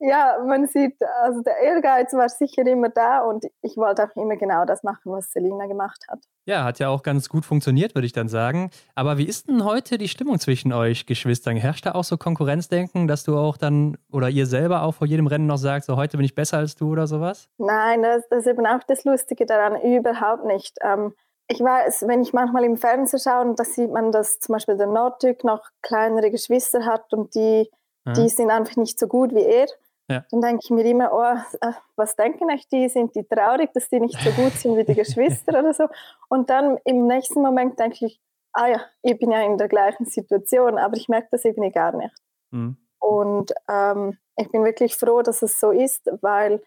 [0.00, 4.36] ja, man sieht, also der Ehrgeiz war sicher immer da und ich wollte auch immer
[4.36, 6.20] genau das machen, was Selina gemacht hat.
[6.46, 8.70] Ja, hat ja auch ganz gut funktioniert, würde ich dann sagen.
[8.94, 11.56] Aber wie ist denn heute die Stimmung zwischen euch Geschwistern?
[11.56, 15.26] Herrscht da auch so Konkurrenzdenken, dass du auch dann oder ihr selber auch vor jedem
[15.26, 17.48] Rennen noch sagt, so heute bin ich besser als du oder sowas?
[17.58, 20.78] Nein, das, das ist eben auch das Lustige daran, überhaupt nicht.
[20.82, 21.12] Ähm,
[21.46, 24.86] ich weiß, wenn ich manchmal im Fernsehen schaue, da sieht man, dass zum Beispiel der
[24.86, 27.68] Norddück noch kleinere Geschwister hat und die,
[28.06, 28.14] mhm.
[28.14, 29.66] die sind einfach nicht so gut wie er.
[30.10, 30.24] Ja.
[30.30, 32.88] Dann denke ich mir immer, oh, äh, was denken euch die?
[32.88, 35.86] Sind die traurig, dass die nicht so gut sind wie die Geschwister oder so?
[36.28, 38.20] Und dann im nächsten Moment denke ich,
[38.52, 41.96] ah ja, ich bin ja in der gleichen Situation, aber ich merke das irgendwie gar
[41.96, 42.14] nicht.
[42.50, 42.76] Mhm.
[42.98, 46.60] Und ähm, ich bin wirklich froh, dass es so ist, weil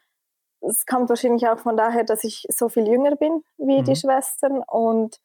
[0.62, 3.84] es kommt wahrscheinlich auch von daher, dass ich so viel jünger bin wie mhm.
[3.84, 5.20] die Schwestern und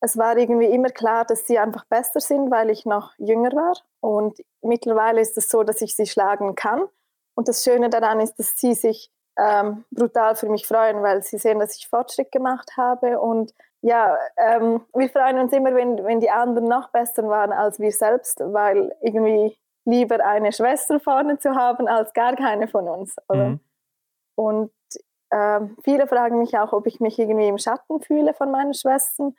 [0.00, 3.76] es war irgendwie immer klar, dass sie einfach besser sind, weil ich noch jünger war.
[4.00, 6.82] Und mittlerweile ist es so, dass ich sie schlagen kann.
[7.36, 11.38] Und das Schöne daran ist, dass sie sich ähm, brutal für mich freuen, weil sie
[11.38, 13.20] sehen, dass ich Fortschritt gemacht habe.
[13.20, 17.78] Und ja, ähm, wir freuen uns immer, wenn, wenn die anderen noch besser waren als
[17.78, 23.16] wir selbst, weil irgendwie lieber eine Schwester vorne zu haben als gar keine von uns.
[23.32, 23.60] Mhm.
[24.34, 24.72] Und
[25.30, 29.34] ähm, viele fragen mich auch, ob ich mich irgendwie im Schatten fühle von meinen Schwestern.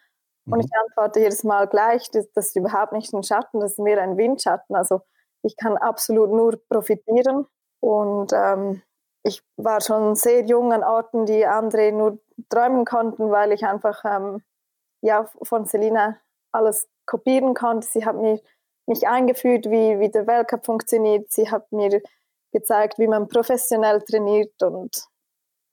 [0.46, 0.54] Mhm.
[0.54, 3.80] Und ich antworte jedes Mal gleich, das, das ist überhaupt nicht ein Schatten, das ist
[3.80, 4.76] mehr ein Windschatten.
[4.76, 5.02] Also
[5.42, 7.48] ich kann absolut nur profitieren.
[7.80, 8.82] Und ähm,
[9.24, 14.04] ich war schon sehr jung an Orten, die andere nur träumen konnten, weil ich einfach
[14.06, 14.42] ähm,
[15.02, 16.18] ja, von Selina
[16.52, 17.88] alles kopieren konnte.
[17.88, 18.42] Sie hat mir,
[18.88, 21.32] mich eingeführt, wie, wie der Weltcup funktioniert.
[21.32, 22.02] Sie hat mir
[22.52, 24.62] gezeigt, wie man professionell trainiert.
[24.64, 25.08] Und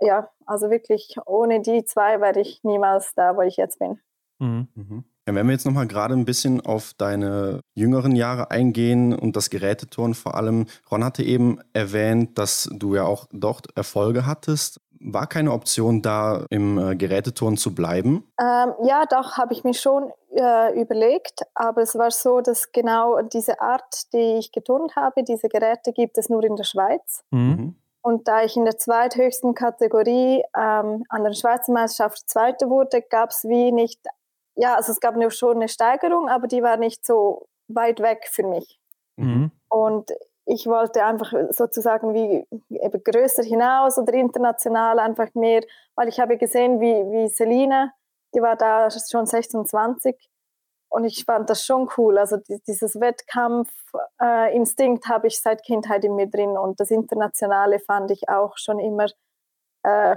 [0.00, 4.00] ja, also wirklich ohne die zwei wäre ich niemals da, wo ich jetzt bin.
[4.40, 5.04] Mhm.
[5.26, 9.48] Ja, wenn wir jetzt nochmal gerade ein bisschen auf deine jüngeren Jahre eingehen und das
[9.48, 10.66] Geräteturnen vor allem.
[10.90, 14.80] Ron hatte eben erwähnt, dass du ja auch dort Erfolge hattest.
[15.00, 18.30] War keine Option da, im äh, Geräteturnen zu bleiben?
[18.38, 21.42] Ähm, ja, doch, habe ich mir schon äh, überlegt.
[21.54, 26.18] Aber es war so, dass genau diese Art, die ich geturnt habe, diese Geräte gibt
[26.18, 27.22] es nur in der Schweiz.
[27.30, 27.40] Mhm.
[27.40, 27.76] mhm.
[28.06, 33.30] Und da ich in der zweithöchsten Kategorie ähm, an der Schweizer Meisterschaft Zweite wurde, gab
[33.30, 33.98] es wie nicht
[34.56, 38.44] ja, also es gab schon eine Steigerung, aber die war nicht so weit weg für
[38.44, 38.78] mich.
[39.16, 39.50] Mhm.
[39.68, 40.12] Und
[40.46, 45.62] ich wollte einfach sozusagen wie eben größer hinaus oder international einfach mehr,
[45.96, 47.92] weil ich habe gesehen, wie, wie Selina,
[48.34, 50.16] die war da schon 26
[50.90, 52.18] und ich fand das schon cool.
[52.18, 52.36] Also
[52.66, 58.28] dieses Wettkampfinstinkt äh, habe ich seit Kindheit in mir drin und das Internationale fand ich
[58.28, 59.06] auch schon immer
[59.82, 60.16] äh,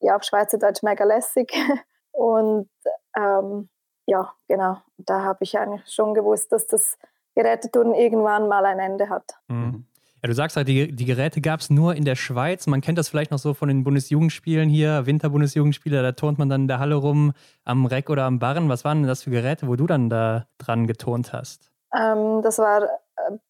[0.00, 1.50] ja, auf Schweizerdeutsch mega lässig.
[2.14, 2.68] Und
[3.16, 3.68] ähm,
[4.06, 4.78] ja, genau.
[4.98, 6.98] Da habe ich eigentlich schon gewusst, dass das
[7.34, 9.24] Geräteturnen irgendwann mal ein Ende hat.
[9.48, 9.86] Mhm.
[10.22, 12.68] Ja, du sagst halt, die, die Geräte gab es nur in der Schweiz.
[12.68, 16.62] Man kennt das vielleicht noch so von den Bundesjugendspielen hier, Winterbundesjugendspiele, da turnt man dann
[16.62, 17.32] in der Halle rum
[17.64, 18.68] am Reck oder am Barren.
[18.68, 21.72] Was waren denn das für Geräte, wo du dann da dran geturnt hast?
[21.92, 22.88] Ähm, das war äh,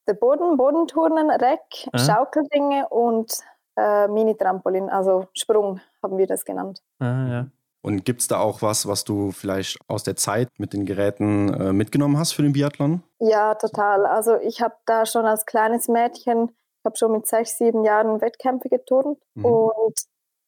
[0.06, 1.60] der Boden, Bodenturnen, Reck,
[1.92, 1.98] äh?
[1.98, 3.34] Schaukeldinge und
[3.76, 6.82] äh, Mini-Trampolin, also Sprung haben wir das genannt.
[6.98, 7.46] Ah, ja.
[7.82, 11.52] Und gibt es da auch was, was du vielleicht aus der Zeit mit den Geräten
[11.52, 13.02] äh, mitgenommen hast für den Biathlon?
[13.18, 14.06] Ja, total.
[14.06, 18.20] Also ich habe da schon als kleines Mädchen, ich habe schon mit sechs, sieben Jahren
[18.20, 19.44] Wettkämpfe geturnt mhm.
[19.44, 19.94] und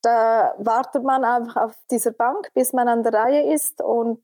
[0.02, 4.22] da wartet man einfach auf dieser Bank, bis man an der Reihe ist und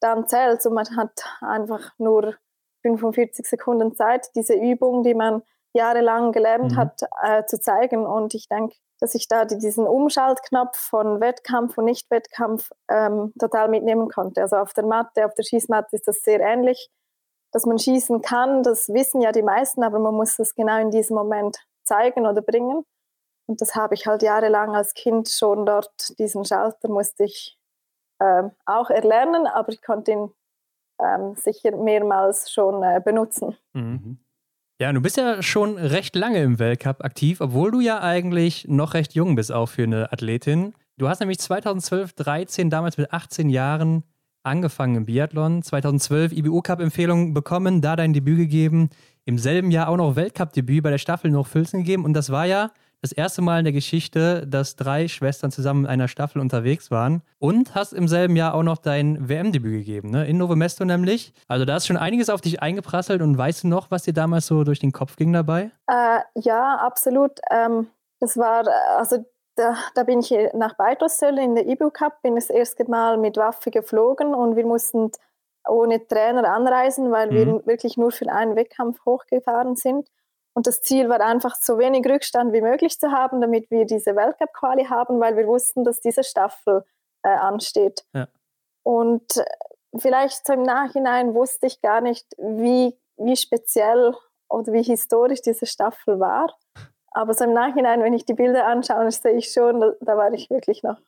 [0.00, 2.34] dann zählt und man hat einfach nur
[2.82, 5.42] 45 Sekunden Zeit, diese Übung, die man
[5.74, 6.76] jahrelang gelernt mhm.
[6.76, 8.06] hat, äh, zu zeigen.
[8.06, 14.08] Und ich denke, dass ich da diesen Umschaltknopf von Wettkampf und Nicht-Wettkampf ähm, total mitnehmen
[14.08, 14.42] konnte.
[14.42, 16.90] Also auf der Matte, auf der Schießmatte ist das sehr ähnlich,
[17.52, 18.62] dass man schießen kann.
[18.62, 22.42] Das wissen ja die meisten, aber man muss das genau in diesem Moment zeigen oder
[22.42, 22.84] bringen.
[23.46, 27.58] Und das habe ich halt jahrelang als Kind schon dort, diesen Schalter musste ich
[28.18, 30.34] äh, auch erlernen, aber ich konnte ihn
[31.00, 33.56] ähm, sicher mehrmals schon äh, benutzen.
[33.72, 34.18] Mhm.
[34.80, 38.94] Ja, du bist ja schon recht lange im Weltcup aktiv, obwohl du ja eigentlich noch
[38.94, 40.72] recht jung bist, auch für eine Athletin.
[40.98, 44.04] Du hast nämlich 2012, 13, damals mit 18 Jahren
[44.44, 48.90] angefangen im Biathlon, 2012 IBU-Cup-Empfehlung bekommen, da dein Debüt gegeben,
[49.24, 52.46] im selben Jahr auch noch Weltcup-Debüt bei der Staffel noch Filzen gegeben und das war
[52.46, 56.90] ja das erste Mal in der Geschichte, dass drei Schwestern zusammen in einer Staffel unterwegs
[56.90, 60.26] waren und hast im selben Jahr auch noch dein WM-Debüt gegeben, ne?
[60.26, 61.32] in Novo Mesto nämlich.
[61.46, 64.46] Also da ist schon einiges auf dich eingeprasselt und weißt du noch, was dir damals
[64.46, 65.70] so durch den Kopf ging dabei?
[65.86, 67.38] Äh, ja, absolut.
[67.50, 67.86] Ähm,
[68.20, 68.64] das war,
[68.96, 73.16] also da, da, bin ich nach Beitelsöll in der IBU Cup, bin das erste Mal
[73.16, 75.10] mit Waffe geflogen und wir mussten
[75.68, 77.34] ohne Trainer anreisen, weil mhm.
[77.34, 80.08] wir wirklich nur für einen Wettkampf hochgefahren sind.
[80.58, 84.16] Und das Ziel war einfach, so wenig Rückstand wie möglich zu haben, damit wir diese
[84.16, 86.84] Weltcup-Quali haben, weil wir wussten, dass diese Staffel
[87.22, 88.04] äh, ansteht.
[88.12, 88.26] Ja.
[88.82, 89.44] Und äh,
[89.96, 94.16] vielleicht so im Nachhinein wusste ich gar nicht, wie, wie speziell
[94.48, 96.52] oder wie historisch diese Staffel war.
[97.12, 100.32] Aber so im Nachhinein, wenn ich die Bilder anschaue, sehe ich schon, da, da war
[100.32, 100.98] ich wirklich noch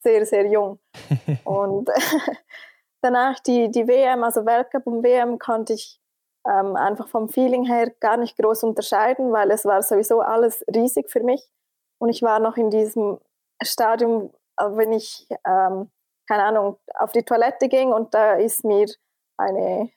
[0.00, 0.80] sehr, sehr jung.
[1.44, 1.88] und
[3.02, 6.00] danach die, die WM, also Weltcup und WM, konnte ich
[6.48, 11.10] ähm, einfach vom Feeling her gar nicht groß unterscheiden, weil es war sowieso alles riesig
[11.10, 11.48] für mich.
[11.98, 13.18] Und ich war noch in diesem
[13.62, 15.90] Stadium, äh, wenn ich, ähm,
[16.28, 18.86] keine Ahnung, auf die Toilette ging und da ist mir
[19.38, 19.90] eine,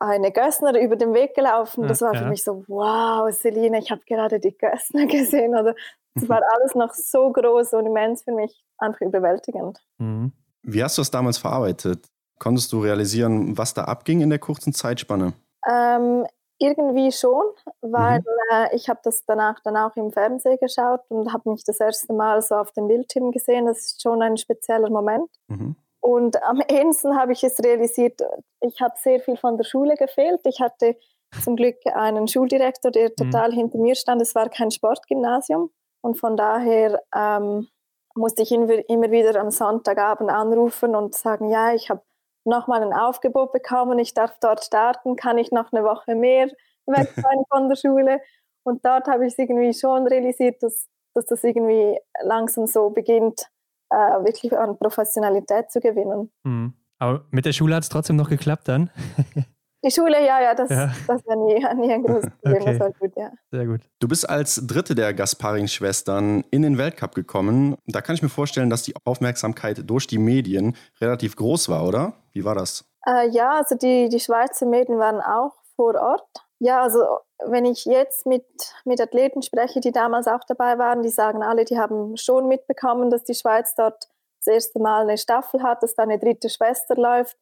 [0.00, 1.86] eine Gössner über den Weg gelaufen.
[1.86, 2.20] Das war ja.
[2.20, 5.56] für mich so, wow, Celine, ich habe gerade die Gössner gesehen.
[5.56, 5.74] Oder
[6.14, 9.78] es war alles noch so groß und immens für mich, einfach überwältigend.
[9.98, 10.32] Mhm.
[10.62, 12.06] Wie hast du es damals verarbeitet?
[12.38, 15.32] Konntest du realisieren, was da abging in der kurzen Zeitspanne?
[15.68, 16.26] Ähm,
[16.58, 17.44] irgendwie schon,
[17.80, 18.24] weil mhm.
[18.50, 22.12] äh, ich habe das danach dann auch im Fernsehen geschaut und habe mich das erste
[22.12, 23.66] Mal so auf dem Bildschirm gesehen.
[23.66, 25.30] Das ist schon ein spezieller Moment.
[25.48, 25.76] Mhm.
[26.00, 28.20] Und am ehesten habe ich es realisiert,
[28.60, 30.40] ich habe sehr viel von der Schule gefehlt.
[30.44, 30.96] Ich hatte
[31.42, 33.30] zum Glück einen Schuldirektor, der mhm.
[33.30, 33.54] total mhm.
[33.54, 34.20] hinter mir stand.
[34.22, 35.70] Es war kein Sportgymnasium
[36.02, 37.68] und von daher ähm,
[38.14, 42.02] musste ich immer wieder am Sonntagabend anrufen und sagen, ja, ich habe
[42.48, 46.48] nochmal ein Aufgebot bekommen, ich darf dort starten, kann ich noch eine Woche mehr
[46.86, 48.20] weg sein von der Schule.
[48.64, 53.48] Und dort habe ich es irgendwie schon realisiert, dass, dass das irgendwie langsam so beginnt,
[53.90, 56.30] äh, wirklich an Professionalität zu gewinnen.
[56.44, 56.74] Mhm.
[56.98, 58.90] Aber mit der Schule hat es trotzdem noch geklappt dann?
[59.84, 60.90] Die Schule, ja, ja, das, ja.
[61.06, 61.54] das war nie,
[61.86, 62.62] nie ein großes Problem.
[62.62, 62.78] Okay.
[62.78, 63.30] Das war gut, ja.
[63.50, 63.80] Sehr gut.
[64.00, 67.76] Du bist als dritte der Gasparing-Schwestern in den Weltcup gekommen.
[67.86, 72.14] Da kann ich mir vorstellen, dass die Aufmerksamkeit durch die Medien relativ groß war, oder?
[72.32, 72.84] Wie war das?
[73.06, 76.28] Äh, ja, also die, die Schweizer Medien waren auch vor Ort.
[76.58, 77.04] Ja, also
[77.46, 78.44] wenn ich jetzt mit,
[78.84, 83.10] mit Athleten spreche, die damals auch dabei waren, die sagen alle, die haben schon mitbekommen,
[83.10, 84.08] dass die Schweiz dort
[84.40, 87.36] das erste Mal eine Staffel hat, dass da eine dritte Schwester läuft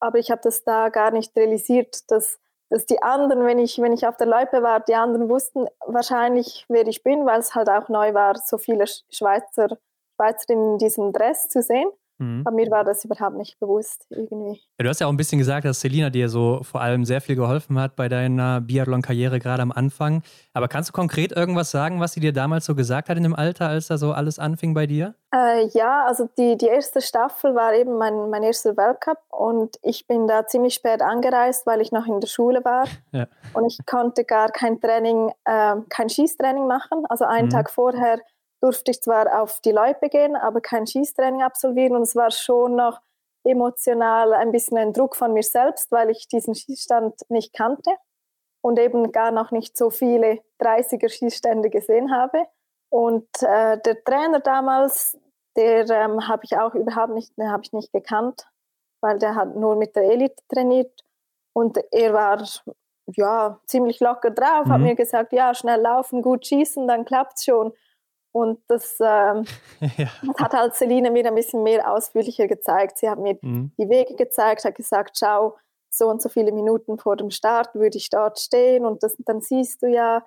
[0.00, 2.38] aber ich habe das da gar nicht realisiert, dass,
[2.70, 6.64] dass die anderen, wenn ich, wenn ich auf der Loipe war, die anderen wussten wahrscheinlich,
[6.68, 9.78] wer ich bin, weil es halt auch neu war, so viele Schweizer,
[10.16, 11.88] Schweizerinnen in diesem Dress zu sehen.
[12.18, 12.42] Mhm.
[12.46, 14.60] Aber mir war das überhaupt nicht bewusst irgendwie.
[14.78, 17.20] Ja, du hast ja auch ein bisschen gesagt, dass Selina dir so vor allem sehr
[17.20, 20.22] viel geholfen hat bei deiner Biathlon-Karriere gerade am Anfang.
[20.54, 23.34] Aber kannst du konkret irgendwas sagen, was sie dir damals so gesagt hat in dem
[23.34, 25.14] Alter, als da so alles anfing bei dir?
[25.34, 30.06] Äh, ja, also die, die erste Staffel war eben mein, mein erster Weltcup und ich
[30.06, 32.84] bin da ziemlich spät angereist, weil ich noch in der Schule war.
[33.12, 33.28] Ja.
[33.54, 37.04] Und ich konnte gar kein Training, äh, kein Schießtraining machen.
[37.08, 37.50] Also einen mhm.
[37.50, 38.18] Tag vorher
[38.60, 42.76] durfte ich zwar auf die Loipe gehen, aber kein Schießtraining absolvieren und es war schon
[42.76, 43.00] noch
[43.44, 47.90] emotional ein bisschen ein Druck von mir selbst, weil ich diesen Schießstand nicht kannte
[48.60, 52.44] und eben gar noch nicht so viele 30er Schießstände gesehen habe.
[52.88, 55.16] Und äh, der Trainer damals,
[55.56, 58.46] der ähm, habe ich auch überhaupt nicht, den habe ich nicht gekannt,
[59.00, 61.04] weil der hat nur mit der Elite trainiert
[61.52, 62.44] und er war
[63.06, 64.72] ja ziemlich locker drauf, mhm.
[64.72, 67.72] hat mir gesagt, ja schnell laufen, gut schießen, dann klappt's schon.
[68.36, 69.46] Und das, ähm,
[69.96, 70.10] ja.
[70.26, 72.98] das, hat halt Celine mir ein bisschen mehr ausführlicher gezeigt.
[72.98, 73.72] Sie hat mir mhm.
[73.78, 75.56] die Wege gezeigt, hat gesagt, schau,
[75.90, 79.40] so und so viele Minuten vor dem Start würde ich dort stehen und das, dann
[79.40, 80.18] siehst du ja,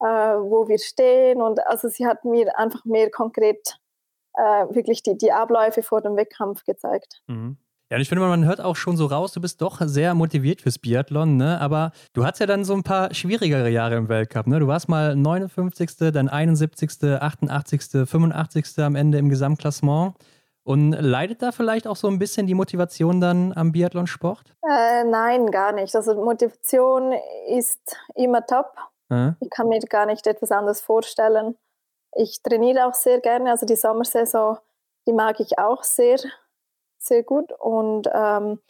[0.00, 1.42] äh, wo wir stehen.
[1.42, 3.80] Und also sie hat mir einfach mehr konkret
[4.34, 7.20] äh, wirklich die, die Abläufe vor dem Wettkampf gezeigt.
[7.26, 7.56] Mhm.
[7.88, 10.60] Ja, und ich finde, man hört auch schon so raus, du bist doch sehr motiviert
[10.60, 11.60] fürs Biathlon, ne?
[11.60, 14.58] Aber du hattest ja dann so ein paar schwierigere Jahre im Weltcup, ne?
[14.58, 18.78] Du warst mal 59., dann 71., 88., 85.
[18.78, 20.16] am Ende im Gesamtklassement.
[20.64, 24.52] Und leidet da vielleicht auch so ein bisschen die Motivation dann am Biathlonsport?
[24.68, 25.94] Äh, nein, gar nicht.
[25.94, 27.14] Also Motivation
[27.46, 28.74] ist immer top.
[29.08, 29.30] Äh?
[29.38, 31.54] Ich kann mir gar nicht etwas anderes vorstellen.
[32.16, 33.52] Ich trainiere auch sehr gerne.
[33.52, 34.58] Also die Sommersaison,
[35.06, 36.18] die mag ich auch sehr
[36.98, 37.52] sehr gut.
[37.58, 38.60] Und ähm,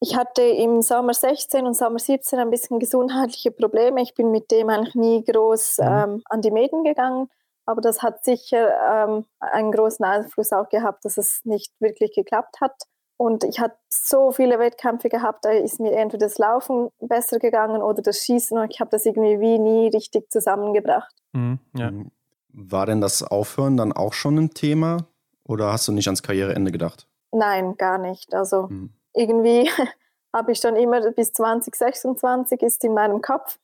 [0.00, 4.02] ich hatte im Sommer 16 und Sommer 17 ein bisschen gesundheitliche Probleme.
[4.02, 5.86] Ich bin mit dem eigentlich nie groß mhm.
[5.86, 7.28] ähm, an die Mäden gegangen.
[7.64, 8.68] Aber das hat sicher
[9.08, 12.74] ähm, einen großen Einfluss auch gehabt, dass es nicht wirklich geklappt hat.
[13.18, 17.80] Und ich hatte so viele Wettkämpfe gehabt, da ist mir entweder das Laufen besser gegangen
[17.80, 21.14] oder das Schießen und ich habe das irgendwie wie nie richtig zusammengebracht.
[21.32, 21.90] Mhm, ja.
[21.90, 22.10] Mhm.
[22.52, 25.06] War denn das Aufhören dann auch schon ein Thema
[25.44, 27.05] oder hast du nicht ans Karriereende gedacht?
[27.32, 28.34] Nein, gar nicht.
[28.34, 28.90] Also mhm.
[29.14, 29.70] irgendwie
[30.34, 33.58] habe ich schon immer bis 2026 ist in meinem Kopf.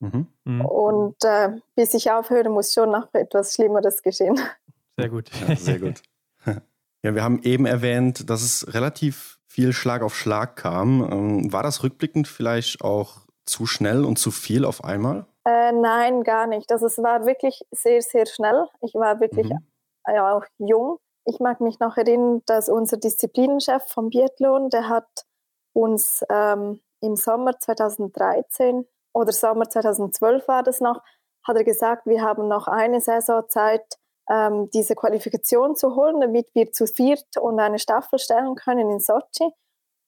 [0.00, 0.26] Mhm.
[0.44, 0.64] mhm.
[0.64, 4.38] Und äh, bis ich aufhöre, muss schon noch etwas Schlimmeres geschehen.
[4.96, 5.30] Sehr gut.
[5.46, 6.02] Ja, sehr gut.
[7.04, 11.08] Ja, wir haben eben erwähnt, dass es relativ viel Schlag auf Schlag kam.
[11.08, 15.24] Ähm, war das rückblickend vielleicht auch zu schnell und zu viel auf einmal?
[15.44, 16.72] Äh, nein, gar nicht.
[16.72, 18.66] Also es war wirklich sehr, sehr schnell.
[18.80, 19.64] Ich war wirklich mhm.
[20.12, 20.98] ja, auch jung.
[21.28, 25.26] Ich mag mich noch erinnern, dass unser Disziplinenchef vom Biathlon, der hat
[25.74, 31.02] uns ähm, im Sommer 2013 oder Sommer 2012 war das noch,
[31.46, 33.98] hat er gesagt, wir haben noch eine Saison Zeit,
[34.30, 38.98] ähm, diese Qualifikation zu holen, damit wir zu viert und eine Staffel stellen können in
[38.98, 39.52] Sochi.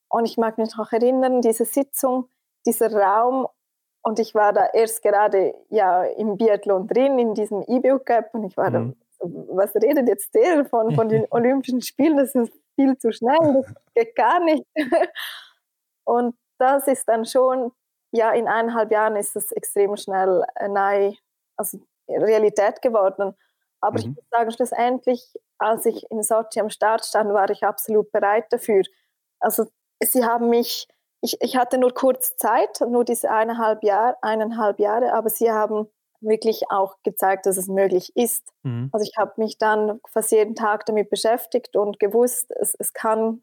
[0.08, 2.30] Und ich mag mich noch erinnern, diese Sitzung,
[2.64, 3.46] dieser Raum,
[4.02, 8.56] und ich war da erst gerade ja im Biathlon drin, in diesem E-Book-Gap, und ich
[8.56, 8.96] war mhm.
[9.20, 12.16] Was redet jetzt der von, von den Olympischen Spielen?
[12.16, 14.64] Das ist viel zu schnell, das geht gar nicht.
[16.04, 17.72] Und das ist dann schon,
[18.12, 21.14] ja, in eineinhalb Jahren ist es extrem schnell eine
[21.56, 23.34] also Realität geworden.
[23.80, 23.98] Aber mhm.
[23.98, 28.46] ich muss sagen, schlussendlich, als ich in Sochi am Start stand, war ich absolut bereit
[28.50, 28.82] dafür.
[29.40, 29.66] Also
[30.02, 30.88] sie haben mich,
[31.22, 35.88] ich, ich hatte nur kurz Zeit, nur diese eineinhalb, Jahr, eineinhalb Jahre, aber sie haben
[36.20, 38.52] wirklich auch gezeigt, dass es möglich ist.
[38.62, 38.90] Mhm.
[38.92, 43.42] Also ich habe mich dann fast jeden Tag damit beschäftigt und gewusst, es, es kann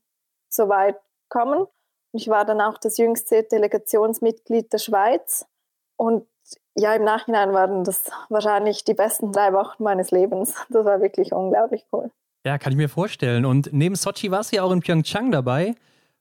[0.49, 0.97] so weit
[1.29, 1.65] kommen.
[2.13, 5.45] Ich war dann auch das jüngste Delegationsmitglied der Schweiz
[5.97, 6.25] und
[6.75, 10.53] ja, im Nachhinein waren das wahrscheinlich die besten drei Wochen meines Lebens.
[10.69, 12.11] Das war wirklich unglaublich cool.
[12.45, 13.45] Ja, kann ich mir vorstellen.
[13.45, 15.75] Und neben Sochi warst du ja auch in Pyeongchang dabei.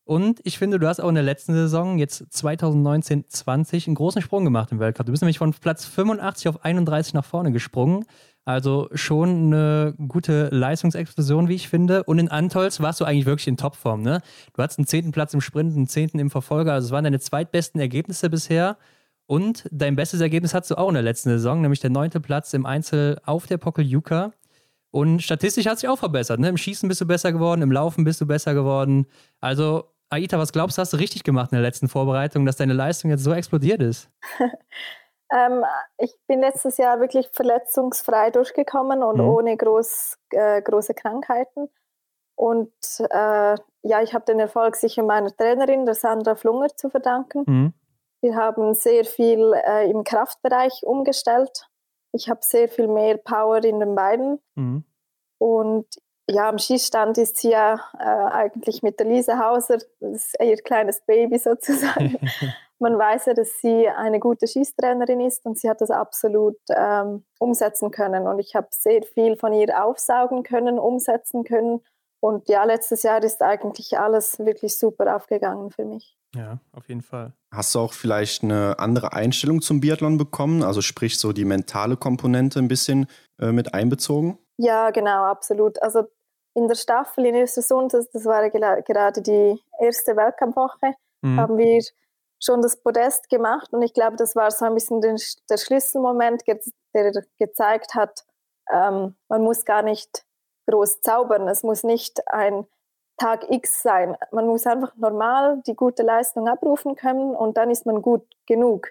[0.06, 4.44] Und ich finde, du hast auch in der letzten Saison, jetzt 2019-20, einen großen Sprung
[4.44, 5.04] gemacht im Weltcup.
[5.04, 8.04] Du bist nämlich von Platz 85 auf 31 nach vorne gesprungen.
[8.44, 12.04] Also schon eine gute Leistungsexplosion, wie ich finde.
[12.04, 14.02] Und in Antolz warst du eigentlich wirklich in Topform.
[14.02, 14.22] Ne?
[14.54, 16.72] Du hattest einen zehnten Platz im Sprint, einen zehnten im Verfolger.
[16.72, 18.78] Also es waren deine zweitbesten Ergebnisse bisher.
[19.26, 22.54] Und dein bestes Ergebnis hattest du auch in der letzten Saison, nämlich der neunte Platz
[22.54, 24.32] im Einzel auf der Pokeljuka.
[24.92, 26.38] Und statistisch hat sich auch verbessert.
[26.38, 26.48] Ne?
[26.48, 29.06] Im Schießen bist du besser geworden, im Laufen bist du besser geworden.
[29.40, 32.72] Also, Aita, was glaubst du, hast du richtig gemacht in der letzten Vorbereitung, dass deine
[32.72, 34.08] Leistung jetzt so explodiert ist?
[35.32, 35.64] ähm,
[35.98, 39.28] ich bin letztes Jahr wirklich verletzungsfrei durchgekommen und mhm.
[39.28, 41.68] ohne groß, äh, große Krankheiten.
[42.36, 47.44] Und äh, ja, ich habe den Erfolg sicher meiner Trainerin, der Sandra Flunger, zu verdanken.
[47.46, 47.74] Mhm.
[48.20, 51.68] Wir haben sehr viel äh, im Kraftbereich umgestellt.
[52.12, 54.38] Ich habe sehr viel mehr Power in den Beinen.
[54.54, 54.84] Mhm.
[55.38, 55.86] Und
[56.28, 60.56] ja, am Schießstand ist sie ja äh, eigentlich mit der Lisa Hauser, das ist ihr
[60.56, 62.18] kleines Baby sozusagen.
[62.78, 67.24] Man weiß ja, dass sie eine gute Schießtrainerin ist und sie hat das absolut ähm,
[67.38, 68.26] umsetzen können.
[68.26, 71.80] Und ich habe sehr viel von ihr aufsaugen können, umsetzen können.
[72.20, 76.18] Und ja, letztes Jahr ist eigentlich alles wirklich super aufgegangen für mich.
[76.34, 77.32] Ja, auf jeden Fall.
[77.50, 80.62] Hast du auch vielleicht eine andere Einstellung zum Biathlon bekommen?
[80.62, 83.06] Also sprich so die mentale Komponente ein bisschen
[83.40, 84.38] äh, mit einbezogen?
[84.58, 85.82] Ja, genau, absolut.
[85.82, 86.04] Also
[86.56, 91.38] in der Staffel in Östersund, das, das war gerade die erste Weltcup-Woche, mhm.
[91.38, 91.82] haben wir
[92.42, 95.16] schon das Podest gemacht und ich glaube, das war so ein bisschen den,
[95.48, 96.42] der Schlüsselmoment,
[96.94, 98.24] der gezeigt hat,
[98.72, 100.24] ähm, man muss gar nicht
[100.66, 101.48] groß zaubern.
[101.48, 102.66] Es muss nicht ein
[103.18, 104.16] Tag X sein.
[104.30, 108.88] Man muss einfach normal die gute Leistung abrufen können und dann ist man gut genug.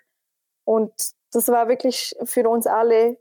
[0.63, 0.93] Und
[1.31, 3.17] das war wirklich für uns alle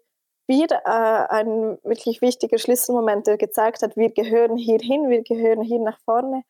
[0.47, 5.63] wieder äh, ein wirklich wichtiger Schlüsselmoment, der gezeigt hat, wir gehören hier hin, wir gehören
[5.63, 6.43] hier nach vorne.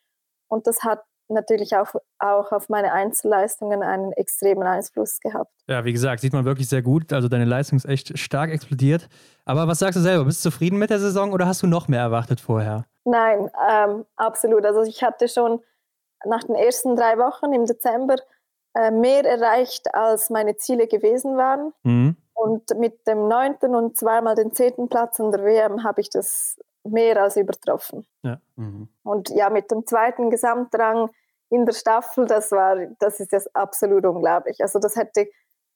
[0.49, 5.51] Und das hat natürlich auch, auch auf meine Einzelleistungen einen extremen Einfluss gehabt.
[5.68, 7.12] Ja, wie gesagt, sieht man wirklich sehr gut.
[7.12, 9.09] Also deine Leistung ist echt stark explodiert.
[9.45, 10.24] Aber was sagst du selber?
[10.24, 12.84] Bist du zufrieden mit der Saison oder hast du noch mehr erwartet vorher?
[13.05, 14.64] Nein, ähm, absolut.
[14.64, 15.61] Also ich hatte schon
[16.24, 18.16] nach den ersten drei Wochen im Dezember
[18.74, 21.72] äh, mehr erreicht, als meine Ziele gewesen waren.
[21.82, 22.16] Mhm.
[22.45, 26.59] Und mit dem neunten und zweimal den zehnten Platz in der WM habe ich das
[26.82, 28.07] mehr als übertroffen.
[28.22, 28.38] Ja.
[28.57, 28.88] Mhm.
[29.03, 31.09] Und ja, mit dem zweiten Gesamtrang
[31.49, 34.61] in der Staffel, das war, das ist jetzt absolut unglaublich.
[34.61, 35.26] Also das hätte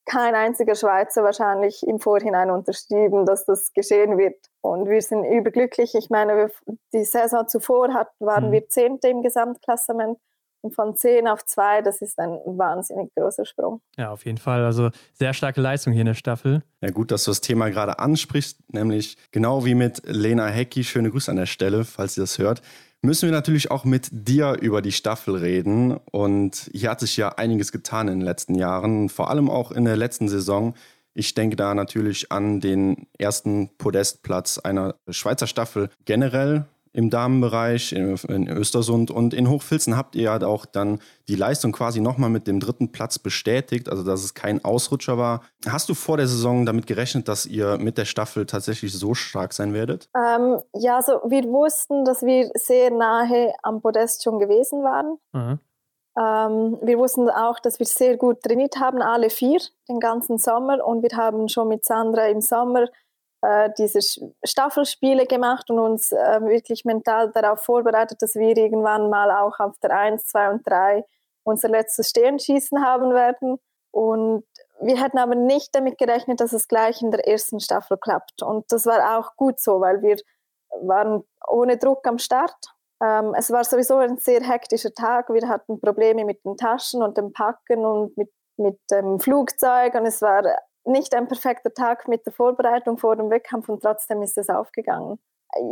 [0.04, 4.36] kein einziger Schweizer wahrscheinlich im Vorhinein unterschrieben, dass das geschehen wird.
[4.60, 5.94] Und wir sind überglücklich.
[5.94, 6.50] Ich meine,
[6.92, 8.52] die Saison zuvor hat, waren mhm.
[8.52, 10.18] wir Zehnte im Gesamtklassement
[10.60, 13.80] Und von 10 auf 2, das ist ein wahnsinnig großer Sprung.
[13.96, 14.64] Ja, auf jeden Fall.
[14.64, 16.62] Also sehr starke Leistung hier in der Staffel.
[16.80, 21.10] Ja, gut, dass du das Thema gerade ansprichst, nämlich genau wie mit Lena Hecki, schöne
[21.10, 22.62] Grüße an der Stelle, falls ihr das hört,
[23.02, 25.96] müssen wir natürlich auch mit dir über die Staffel reden.
[26.10, 29.84] Und hier hat sich ja einiges getan in den letzten Jahren, vor allem auch in
[29.84, 30.74] der letzten Saison.
[31.14, 38.16] Ich denke da natürlich an den ersten Podestplatz einer Schweizer Staffel generell im Damenbereich, in,
[38.28, 42.46] in, Östersund und in Hochfilzen habt ihr ja auch dann die Leistung quasi nochmal mit
[42.46, 45.42] dem dritten Platz bestätigt, also dass es kein Ausrutscher war.
[45.66, 49.52] Hast du vor der Saison damit gerechnet, dass ihr mit der Staffel tatsächlich so stark
[49.52, 50.08] sein werdet?
[50.16, 55.18] Ähm, ja, also wir wussten, dass wir sehr nahe am Podest schon gewesen waren.
[55.32, 55.58] Mhm.
[56.18, 60.84] Ähm, wir wussten auch, dass wir sehr gut trainiert haben, alle vier, den ganzen Sommer.
[60.84, 62.88] Und wir haben schon mit Sandra im Sommer
[63.42, 64.00] äh, diese
[64.44, 69.78] Staffelspiele gemacht und uns äh, wirklich mental darauf vorbereitet, dass wir irgendwann mal auch auf
[69.78, 71.04] der 1, 2 und 3
[71.44, 73.58] unser letztes Sternschießen haben werden.
[73.90, 74.44] Und
[74.80, 78.42] wir hätten aber nicht damit gerechnet, dass es gleich in der ersten Staffel klappt.
[78.42, 80.16] Und das war auch gut so, weil wir
[80.82, 82.56] waren ohne Druck am Start.
[83.02, 85.30] Ähm, es war sowieso ein sehr hektischer Tag.
[85.30, 89.94] Wir hatten Probleme mit den Taschen und dem Packen und mit, mit dem Flugzeug.
[89.94, 90.42] Und es war
[90.88, 95.18] nicht ein perfekter Tag mit der Vorbereitung vor dem Wettkampf und trotzdem ist es aufgegangen.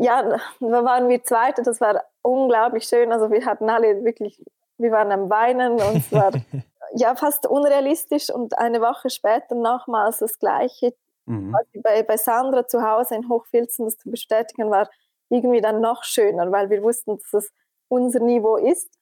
[0.00, 0.22] Ja,
[0.60, 3.12] da waren wir Zweite, das war unglaublich schön.
[3.12, 4.42] Also wir hatten alle wirklich,
[4.78, 6.30] wir waren am Weinen und es war
[6.94, 10.94] ja fast unrealistisch und eine Woche später nochmals das Gleiche.
[11.26, 11.54] Mhm.
[11.82, 14.88] Bei, bei Sandra zu Hause in Hochfilzen das zu bestätigen war
[15.28, 17.52] irgendwie dann noch schöner, weil wir wussten, dass es
[17.88, 18.96] unser Niveau ist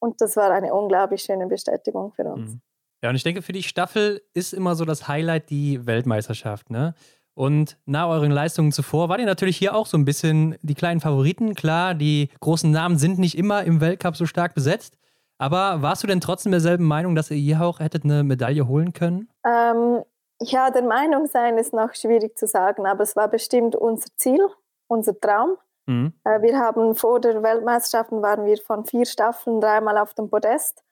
[0.00, 2.54] und das war eine unglaublich schöne Bestätigung für uns.
[2.54, 2.60] Mhm.
[3.02, 6.94] Ja, und ich denke, für die Staffel ist immer so das Highlight die Weltmeisterschaft, ne?
[7.34, 10.98] Und nach euren Leistungen zuvor wart ihr natürlich hier auch so ein bisschen die kleinen
[10.98, 11.54] Favoriten.
[11.54, 14.98] Klar, die großen Namen sind nicht immer im Weltcup so stark besetzt.
[15.38, 18.92] Aber warst du denn trotzdem derselben Meinung, dass ihr hier auch hättet eine Medaille holen
[18.92, 19.28] können?
[19.46, 20.02] Ähm,
[20.42, 24.44] ja, der Meinung sein ist noch schwierig zu sagen, aber es war bestimmt unser Ziel,
[24.88, 25.58] unser Traum.
[25.86, 26.14] Mhm.
[26.24, 30.82] Äh, wir haben vor der Weltmeisterschaften waren wir von vier Staffeln dreimal auf dem Podest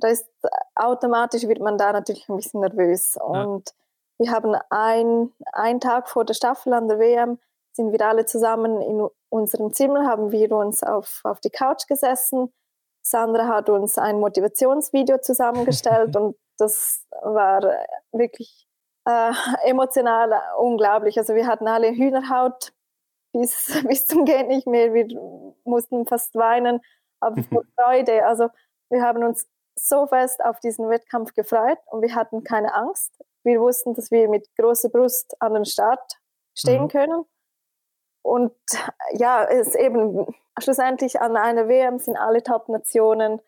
[0.00, 0.26] da ist
[0.74, 3.16] automatisch wird man da natürlich ein bisschen nervös.
[3.16, 3.70] Und
[4.18, 4.26] ja.
[4.26, 7.38] wir haben ein, einen Tag vor der Staffel an der WM
[7.72, 12.52] sind wir alle zusammen in unserem Zimmer, haben wir uns auf, auf die Couch gesessen.
[13.02, 17.62] Sandra hat uns ein Motivationsvideo zusammengestellt und das war
[18.12, 18.66] wirklich
[19.06, 19.32] äh,
[19.64, 21.18] emotional unglaublich.
[21.18, 22.72] Also wir hatten alle Hühnerhaut
[23.32, 24.92] bis, bis zum Gehen nicht mehr.
[24.92, 25.06] Wir
[25.64, 26.80] mussten fast weinen,
[27.20, 28.26] aber vor Freude.
[28.26, 28.48] Also
[28.90, 29.48] wir haben uns
[29.88, 33.12] so fest auf diesen Wettkampf gefreut und wir hatten keine Angst.
[33.42, 36.18] Wir wussten, dass wir mit großer Brust an den Start
[36.54, 36.88] stehen mhm.
[36.88, 37.24] können.
[38.22, 38.54] Und
[39.12, 40.26] ja, es ist eben
[40.58, 43.40] schlussendlich an einer WM sind alle Top-Nationen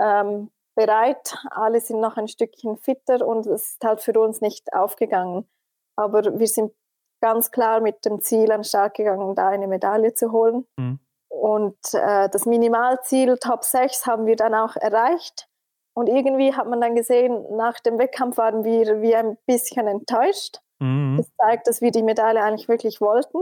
[0.00, 1.36] ähm, bereit.
[1.50, 5.48] Alle sind noch ein Stückchen fitter und es ist halt für uns nicht aufgegangen.
[5.96, 6.72] Aber wir sind
[7.20, 10.66] ganz klar mit dem Ziel an den Start gegangen, da eine Medaille zu holen.
[10.76, 10.98] Mhm.
[11.28, 15.48] Und äh, das Minimalziel Top 6 haben wir dann auch erreicht.
[15.96, 20.58] Und irgendwie hat man dann gesehen, nach dem Wettkampf waren wir wie ein bisschen enttäuscht.
[20.78, 21.16] Mhm.
[21.16, 23.38] Das zeigt, dass wir die Medaille eigentlich wirklich wollten.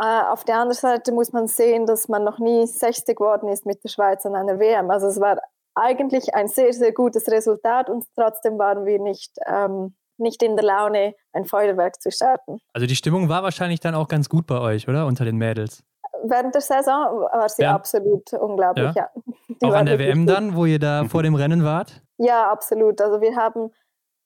[0.00, 3.66] Äh, auf der anderen Seite muss man sehen, dass man noch nie 60 geworden ist
[3.66, 4.90] mit der Schweiz an einer WM.
[4.90, 5.38] Also es war
[5.74, 10.64] eigentlich ein sehr, sehr gutes Resultat und trotzdem waren wir nicht, ähm, nicht in der
[10.64, 12.58] Laune, ein Feuerwerk zu starten.
[12.72, 15.04] Also die Stimmung war wahrscheinlich dann auch ganz gut bei euch, oder?
[15.04, 15.84] Unter den Mädels
[16.24, 17.74] während der Saison war sie ja.
[17.74, 18.94] absolut unglaublich.
[18.94, 19.10] Ja.
[19.60, 19.68] ja.
[19.68, 22.02] Auch an der WM dann, wo ihr da vor dem Rennen wart?
[22.18, 23.00] Ja, absolut.
[23.00, 23.70] Also wir haben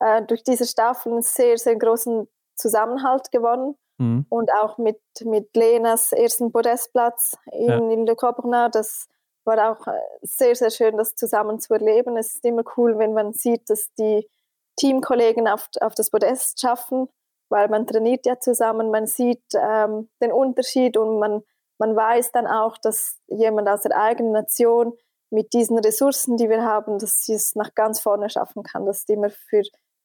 [0.00, 3.76] äh, durch diese Staffel einen sehr, sehr großen Zusammenhalt gewonnen.
[3.98, 4.26] Mhm.
[4.28, 7.76] Und auch mit, mit Lenas ersten Podestplatz in, ja.
[7.76, 9.06] in Le Coburnin, das
[9.44, 12.16] war auch äh, sehr, sehr schön, das zusammen zu erleben.
[12.16, 14.28] Es ist immer cool, wenn man sieht, dass die
[14.76, 17.08] Teamkollegen auf, auf das Podest schaffen,
[17.48, 21.42] weil man trainiert ja zusammen, man sieht ähm, den Unterschied und man
[21.82, 24.92] man weiß dann auch, dass jemand aus der eigenen Nation
[25.30, 28.86] mit diesen Ressourcen, die wir haben, dass sie es nach ganz vorne schaffen kann.
[28.86, 29.62] Das ist immer für,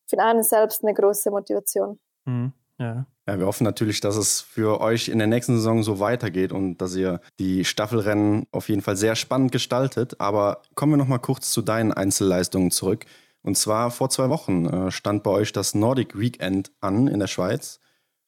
[0.08, 2.00] für einen selbst eine große Motivation.
[2.26, 2.52] Mhm.
[2.80, 3.06] Ja.
[3.28, 6.78] ja, wir hoffen natürlich, dass es für euch in der nächsten Saison so weitergeht und
[6.78, 10.20] dass ihr die Staffelrennen auf jeden Fall sehr spannend gestaltet.
[10.20, 13.06] Aber kommen wir noch mal kurz zu deinen Einzelleistungen zurück.
[13.44, 17.28] Und zwar vor zwei Wochen äh, stand bei euch das Nordic Weekend an in der
[17.28, 17.80] Schweiz.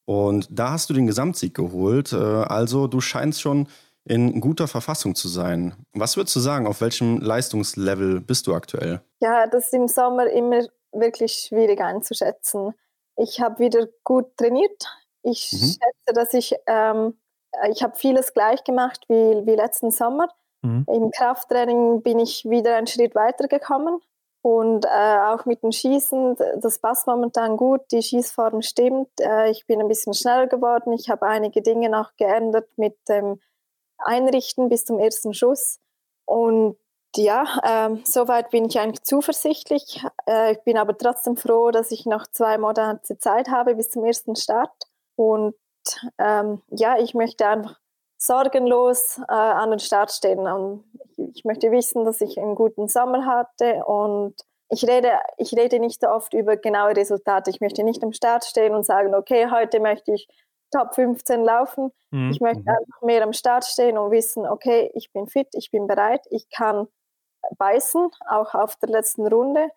[0.10, 2.14] Und da hast du den Gesamtsieg geholt.
[2.14, 3.68] Äh, also du scheinst schon
[4.06, 5.76] in guter Verfassung zu sein.
[5.94, 9.02] Was würdest du sagen, auf welchem Leistungslevel bist du aktuell?
[9.20, 12.74] Ja, das ist im Sommer immer wirklich schwierig einzuschätzen.
[13.18, 14.84] Ich habe wieder gut trainiert.
[15.22, 15.58] Ich mhm.
[15.58, 17.14] schätze, dass ich, ähm,
[17.70, 20.28] ich habe vieles gleich gemacht wie, wie letzten Sommer.
[20.64, 20.86] Mhm.
[20.88, 24.00] Im Krafttraining bin ich wieder einen Schritt weitergekommen.
[24.42, 29.10] Und äh, auch mit dem Schießen, das passt momentan gut, die Schießform stimmt.
[29.20, 30.94] Äh, ich bin ein bisschen schneller geworden.
[30.94, 33.42] Ich habe einige Dinge noch geändert mit dem
[33.98, 35.80] Einrichten bis zum ersten Schuss.
[36.26, 36.78] Und
[37.16, 40.06] ja, äh, soweit bin ich eigentlich zuversichtlich.
[40.28, 44.06] Äh, ich bin aber trotzdem froh, dass ich noch zwei Monate Zeit habe bis zum
[44.06, 44.72] ersten Start.
[45.16, 45.56] Und
[46.18, 47.79] ähm, ja, ich möchte einfach
[48.20, 50.40] sorgenlos äh, an den Start stehen.
[50.40, 50.84] Und
[51.18, 54.36] ich möchte wissen, dass ich einen guten Sommer hatte und
[54.72, 57.50] ich rede, ich rede nicht so oft über genaue Resultate.
[57.50, 60.28] Ich möchte nicht am Start stehen und sagen, okay, heute möchte ich
[60.72, 61.92] Top 15 laufen.
[62.12, 62.30] Mhm.
[62.30, 62.70] Ich möchte mhm.
[62.70, 66.50] einfach mehr am Start stehen und wissen, okay, ich bin fit, ich bin bereit, ich
[66.50, 66.88] kann
[67.58, 69.70] beißen, auch auf der letzten Runde.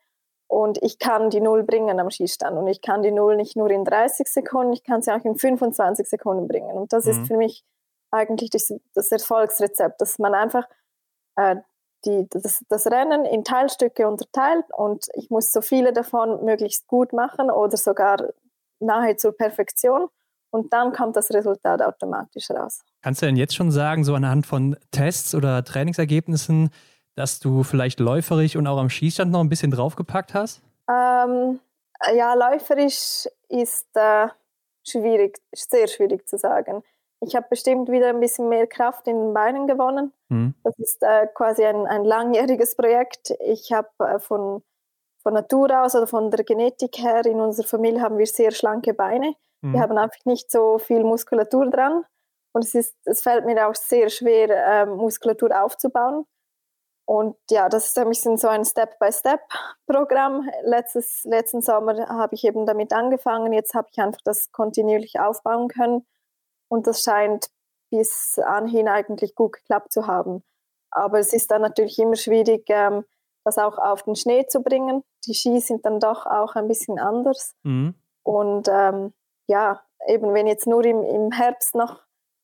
[0.49, 2.59] Und ich kann die Null bringen am Schießstand.
[2.59, 5.37] Und ich kann die Null nicht nur in 30 Sekunden, ich kann sie auch in
[5.37, 6.77] 25 Sekunden bringen.
[6.77, 7.11] Und das mhm.
[7.13, 7.65] ist für mich
[8.13, 10.69] eigentlich das, das Erfolgsrezept, dass man einfach
[11.37, 11.57] äh,
[12.05, 17.13] die, das, das, Rennen in Teilstücke unterteilt und ich muss so viele davon möglichst gut
[17.13, 18.19] machen oder sogar
[18.81, 20.09] nahe zur Perfektion
[20.51, 22.83] und dann kommt das Resultat automatisch raus.
[23.03, 26.71] Kannst du denn jetzt schon sagen, so anhand von Tests oder Trainingsergebnissen,
[27.15, 30.63] dass du vielleicht läuferisch und auch am Schießstand noch ein bisschen draufgepackt hast?
[30.91, 31.61] Ähm,
[32.15, 34.29] ja, läuferisch ist äh,
[34.85, 36.83] schwierig, sehr schwierig zu sagen.
[37.25, 40.13] Ich habe bestimmt wieder ein bisschen mehr Kraft in den Beinen gewonnen.
[40.29, 40.55] Mhm.
[40.65, 43.33] Das ist äh, quasi ein, ein langjähriges Projekt.
[43.41, 44.63] Ich habe äh, von,
[45.23, 48.93] von Natur aus oder von der Genetik her in unserer Familie haben wir sehr schlanke
[48.93, 49.35] Beine.
[49.61, 49.73] Mhm.
[49.73, 52.05] Wir haben einfach nicht so viel Muskulatur dran.
[52.53, 56.27] Und es, ist, es fällt mir auch sehr schwer, äh, Muskulatur aufzubauen.
[57.05, 60.49] Und ja, das ist ein bisschen so ein Step-by-Step-Programm.
[60.65, 63.53] letzten Sommer habe ich eben damit angefangen.
[63.53, 66.05] Jetzt habe ich einfach das kontinuierlich aufbauen können.
[66.73, 67.51] Und das scheint
[67.91, 70.43] bis anhin eigentlich gut geklappt zu haben.
[70.91, 73.05] Aber es ist dann natürlich immer schwierig, ähm,
[73.45, 75.05] das auch auf den Schnee zu bringen.
[75.27, 77.55] Die Ski sind dann doch auch ein bisschen anders.
[77.63, 77.95] Mhm.
[78.23, 79.13] Und ähm,
[79.49, 82.01] ja, eben wenn jetzt nur im, im Herbst noch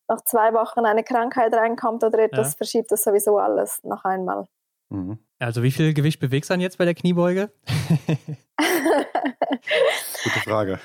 [0.09, 2.57] nach zwei Wochen eine Krankheit reinkommt oder etwas, ja.
[2.59, 4.47] verschiebt das sowieso alles noch einmal.
[4.91, 5.18] Mhm.
[5.39, 7.51] Also wie viel Gewicht bewegst du dann jetzt bei der Kniebeuge?
[8.59, 10.81] Gute Frage.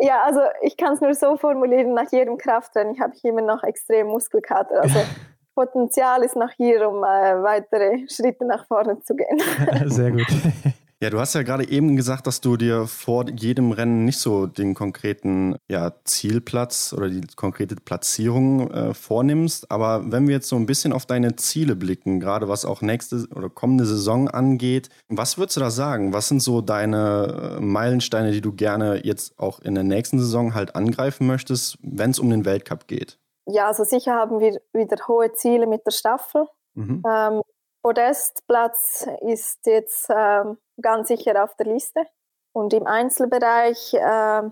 [0.00, 3.64] Ja, also ich kann es nur so formulieren, nach jedem Krafttraining habe ich immer noch
[3.64, 4.82] extrem Muskelkater.
[4.82, 5.00] Also
[5.54, 9.40] Potenzial ist noch hier, um äh, weitere Schritte nach vorne zu gehen.
[9.86, 10.26] Sehr gut.
[11.00, 14.46] Ja, du hast ja gerade eben gesagt, dass du dir vor jedem Rennen nicht so
[14.46, 19.70] den konkreten ja, Zielplatz oder die konkrete Platzierung äh, vornimmst.
[19.70, 23.28] Aber wenn wir jetzt so ein bisschen auf deine Ziele blicken, gerade was auch nächste
[23.32, 26.12] oder kommende Saison angeht, was würdest du da sagen?
[26.12, 30.54] Was sind so deine äh, Meilensteine, die du gerne jetzt auch in der nächsten Saison
[30.54, 33.20] halt angreifen möchtest, wenn es um den Weltcup geht?
[33.46, 36.46] Ja, also sicher haben wir wieder hohe Ziele mit der Staffel.
[36.74, 37.04] Mhm.
[37.08, 37.42] Ähm,
[37.82, 42.06] Podestplatz ist jetzt ähm, ganz sicher auf der Liste.
[42.52, 44.50] Und im Einzelbereich, äh,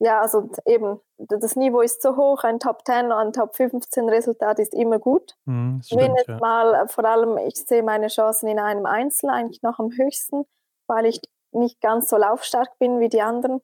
[0.00, 4.08] ja, also eben, das Niveau ist so hoch, ein Top 10 und ein Top 15
[4.08, 5.34] Resultat ist immer gut.
[5.44, 6.38] Mhm, stimmt, Wenn jetzt ja.
[6.38, 10.44] mal, äh, vor allem, ich sehe meine Chancen in einem Einzel eigentlich noch am höchsten,
[10.86, 11.20] weil ich
[11.52, 13.60] nicht ganz so laufstark bin wie die anderen.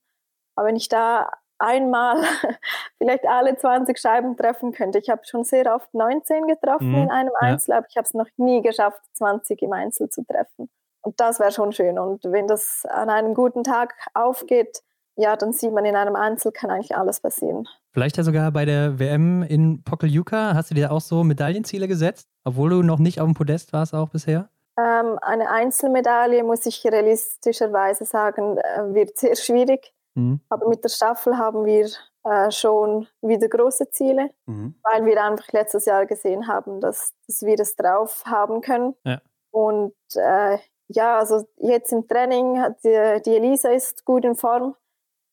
[0.57, 2.17] Aber wenn ich da einmal
[2.99, 4.99] vielleicht alle 20 Scheiben treffen könnte.
[4.99, 7.03] Ich habe schon sehr oft 19 getroffen mhm.
[7.03, 7.79] in einem Einzel, ja.
[7.79, 10.69] aber ich habe es noch nie geschafft, 20 im Einzel zu treffen.
[11.05, 11.99] Und das wäre schon schön.
[11.99, 14.83] Und wenn das an einem guten Tag aufgeht,
[15.17, 17.69] ja, dann sieht man in einem Einzel kann eigentlich alles passieren.
[17.93, 20.55] Vielleicht ja sogar bei der WM in Pokeljuka.
[20.55, 23.95] Hast du dir auch so Medaillenziele gesetzt, obwohl du noch nicht auf dem Podest warst
[23.95, 24.49] auch bisher?
[24.77, 29.93] Ähm, eine Einzelmedaille, muss ich realistischerweise sagen, äh, wird sehr schwierig.
[30.15, 30.41] Mhm.
[30.49, 31.89] Aber mit der Staffel haben wir
[32.25, 34.75] äh, schon wieder große Ziele, mhm.
[34.83, 38.95] weil wir einfach letztes Jahr gesehen haben, dass, dass wir es drauf haben können.
[39.05, 39.21] Ja.
[39.53, 40.59] Und äh,
[40.89, 44.75] ja, also jetzt im Training hat die, die Elisa ist gut in Form.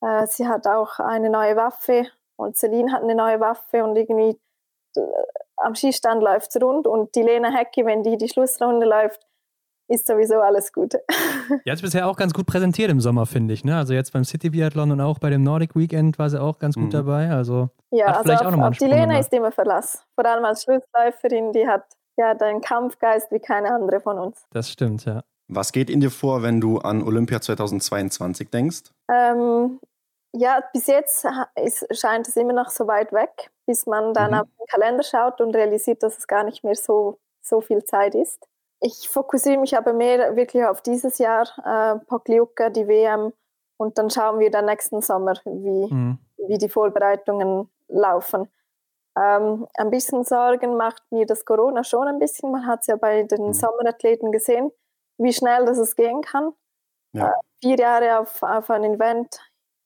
[0.02, 4.40] Äh, sie hat auch eine neue Waffe und Celine hat eine neue Waffe und irgendwie
[4.96, 5.02] äh,
[5.58, 9.28] am Schießstand läuft es rund und die Lena Hecke, wenn die die Schlussrunde läuft,
[9.92, 10.94] ist sowieso alles gut.
[11.66, 13.66] Die hat es bisher auch ganz gut präsentiert im Sommer, finde ich.
[13.66, 13.76] Ne?
[13.76, 16.76] Also jetzt beim City Biathlon und auch bei dem Nordic Weekend war sie auch ganz
[16.76, 16.92] gut mhm.
[16.92, 17.30] dabei.
[17.30, 20.06] Also ja, also vielleicht auf, auch auf die Lena ist immer Verlass.
[20.16, 21.84] Vor allem als Schlussläuferin, die hat
[22.18, 24.46] ja den Kampfgeist wie keine andere von uns.
[24.52, 25.24] Das stimmt, ja.
[25.54, 28.84] Was geht in dir vor, wenn du an Olympia 2022 denkst?
[29.10, 29.82] Ähm,
[30.34, 34.38] ja, bis jetzt ist, scheint es immer noch so weit weg, bis man dann mhm.
[34.38, 38.16] auf den Kalender schaut und realisiert, dass es gar nicht mehr so, so viel Zeit
[38.16, 38.48] ist.
[38.80, 43.34] Ich fokussiere mich aber mehr wirklich auf dieses Jahr, äh, Pokljuka, die WM
[43.78, 46.18] und dann schauen wir dann nächsten Sommer, wie, mhm.
[46.48, 48.48] wie die Vorbereitungen laufen.
[49.18, 52.52] Ähm, ein bisschen Sorgen macht mir das Corona schon ein bisschen.
[52.52, 53.54] Man hat es ja bei den mhm.
[53.54, 54.72] Sommerathleten gesehen,
[55.22, 56.52] wie schnell das es gehen kann.
[57.14, 57.30] Ja.
[57.30, 59.40] Äh, vier Jahre auf, auf ein Event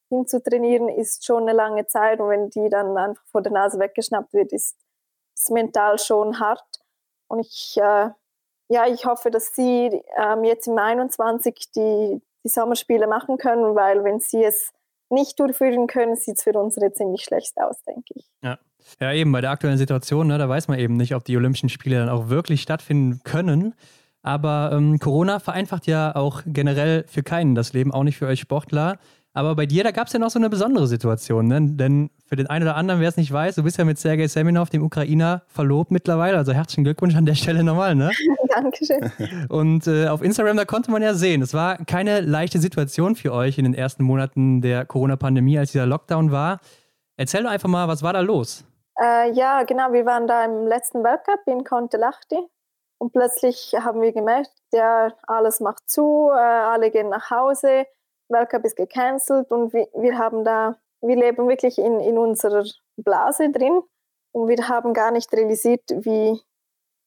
[0.09, 4.33] hinzutrainieren ist schon eine lange Zeit und wenn die dann einfach vor der Nase weggeschnappt
[4.33, 4.77] wird, ist
[5.35, 6.63] es mental schon hart.
[7.27, 8.09] Und ich, äh,
[8.69, 14.03] ja, ich hoffe, dass sie ähm, jetzt im 21 die, die Sommerspiele machen können, weil
[14.03, 14.71] wenn sie es
[15.09, 18.25] nicht durchführen können, sieht es für unsere ziemlich schlecht aus, denke ich.
[18.41, 18.57] Ja.
[18.99, 21.69] ja, eben bei der aktuellen Situation, ne, da weiß man eben nicht, ob die Olympischen
[21.69, 23.75] Spiele dann auch wirklich stattfinden können.
[24.25, 28.39] Aber ähm, Corona vereinfacht ja auch generell für keinen das Leben, auch nicht für euch
[28.39, 28.97] Sportler.
[29.33, 31.59] Aber bei dir, da gab es ja noch so eine besondere Situation, ne?
[31.61, 34.25] denn für den einen oder anderen, wer es nicht weiß, du bist ja mit Sergei
[34.25, 36.37] Seminov, dem Ukrainer, verlobt mittlerweile.
[36.37, 37.93] Also herzlichen Glückwunsch an der Stelle nochmal.
[37.93, 38.09] Ne?
[38.49, 39.11] Dankeschön.
[39.49, 43.31] Und äh, auf Instagram, da konnte man ja sehen, es war keine leichte Situation für
[43.31, 46.61] euch in den ersten Monaten der Corona-Pandemie, als dieser Lockdown war.
[47.15, 48.65] Erzähl doch einfach mal, was war da los?
[48.99, 52.37] Äh, ja, genau, wir waren da im letzten Weltcup in Kontelachti
[53.05, 57.85] und plötzlich haben wir gemerkt, ja, alles macht zu, äh, alle gehen nach Hause
[58.29, 62.65] Weltcup ist gecancelt und wir, wir haben da, wir leben wirklich in, in unserer
[62.97, 63.81] Blase drin
[64.31, 66.41] und wir haben gar nicht realisiert, wie,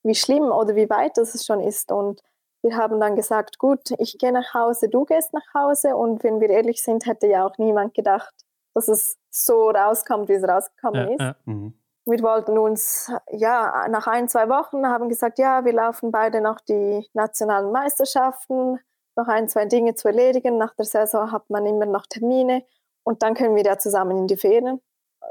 [0.05, 1.91] wie schlimm oder wie weit das schon ist.
[1.91, 2.23] Und
[2.63, 5.97] wir haben dann gesagt, gut, ich gehe nach Hause, du gehst nach Hause.
[5.97, 8.33] Und wenn wir ehrlich sind, hätte ja auch niemand gedacht,
[8.75, 11.21] dass es so rauskommt, wie es rausgekommen ja, ist.
[11.21, 11.37] Ja.
[11.45, 11.78] Mhm.
[12.09, 16.59] Wir wollten uns, ja, nach ein, zwei Wochen haben gesagt, ja, wir laufen beide noch
[16.61, 18.79] die nationalen Meisterschaften
[19.15, 20.57] noch ein, zwei Dinge zu erledigen.
[20.57, 22.65] Nach der Saison hat man immer noch Termine
[23.03, 24.81] und dann können wir ja zusammen in die Ferien.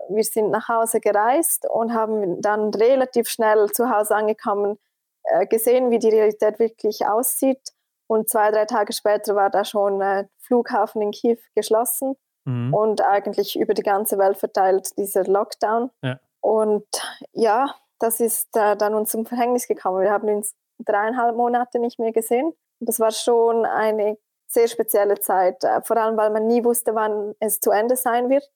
[0.10, 4.78] Wir sind nach Hause gereist und haben dann relativ schnell zu Hause angekommen,
[5.24, 7.72] äh, gesehen, wie die Realität wirklich aussieht.
[8.06, 12.16] Und zwei, drei Tage später war da schon äh, Flughafen in Kiew geschlossen
[12.46, 12.74] mhm.
[12.74, 15.90] und eigentlich über die ganze Welt verteilt dieser Lockdown.
[16.04, 16.20] Ja.
[16.48, 16.88] Und
[17.34, 20.00] ja, das ist äh, dann uns zum Verhängnis gekommen.
[20.00, 22.54] Wir haben uns dreieinhalb Monate nicht mehr gesehen.
[22.80, 24.18] Das war schon eine
[24.50, 28.30] sehr spezielle Zeit, äh, vor allem weil man nie wusste, wann es zu Ende sein
[28.30, 28.50] wird.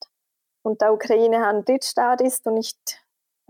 [0.63, 2.79] Und da Ukraine ein Drittstaat ist und nicht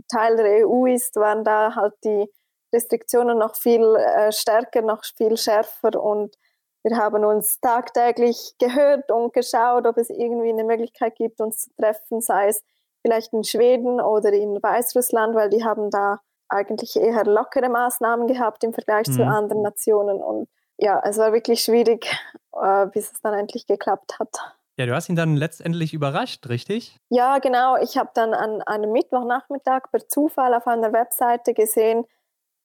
[0.08, 2.28] Teil der EU ist, waren da halt die
[2.74, 6.36] Restriktionen noch viel äh, stärker, noch viel schärfer und
[6.84, 11.70] wir haben uns tagtäglich gehört und geschaut, ob es irgendwie eine Möglichkeit gibt, uns zu
[11.76, 12.64] treffen, sei es
[13.02, 18.64] vielleicht in Schweden oder in Weißrussland, weil die haben da eigentlich eher lockere Maßnahmen gehabt
[18.64, 19.14] im Vergleich mhm.
[19.14, 20.48] zu anderen Nationen und
[20.78, 22.12] ja, es war wirklich schwierig,
[22.60, 24.36] äh, bis es dann endlich geklappt hat.
[24.78, 26.98] Ja, du hast ihn dann letztendlich überrascht, richtig?
[27.10, 27.78] Ja, genau.
[27.78, 32.06] Ich habe dann an einem Mittwochnachmittag per Zufall auf einer Webseite gesehen,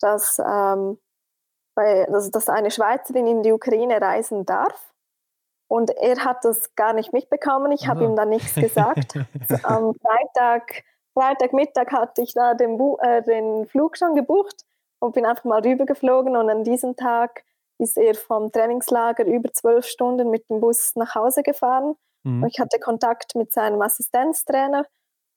[0.01, 0.99] dass, ähm,
[1.75, 4.95] bei, dass, dass eine Schweizerin in die Ukraine reisen darf.
[5.69, 7.73] Und er hat das gar nicht mitbekommen.
[7.73, 9.17] Ich habe ihm dann nichts gesagt.
[9.65, 14.65] Am Freitag, Freitagmittag hatte ich da den, äh, den Flug schon gebucht
[15.01, 16.37] und bin einfach mal rübergeflogen.
[16.37, 17.45] Und an diesem Tag
[17.79, 21.97] ist er vom Trainingslager über zwölf Stunden mit dem Bus nach Hause gefahren.
[22.23, 22.47] Mhm.
[22.47, 24.87] Ich hatte Kontakt mit seinem Assistenztrainer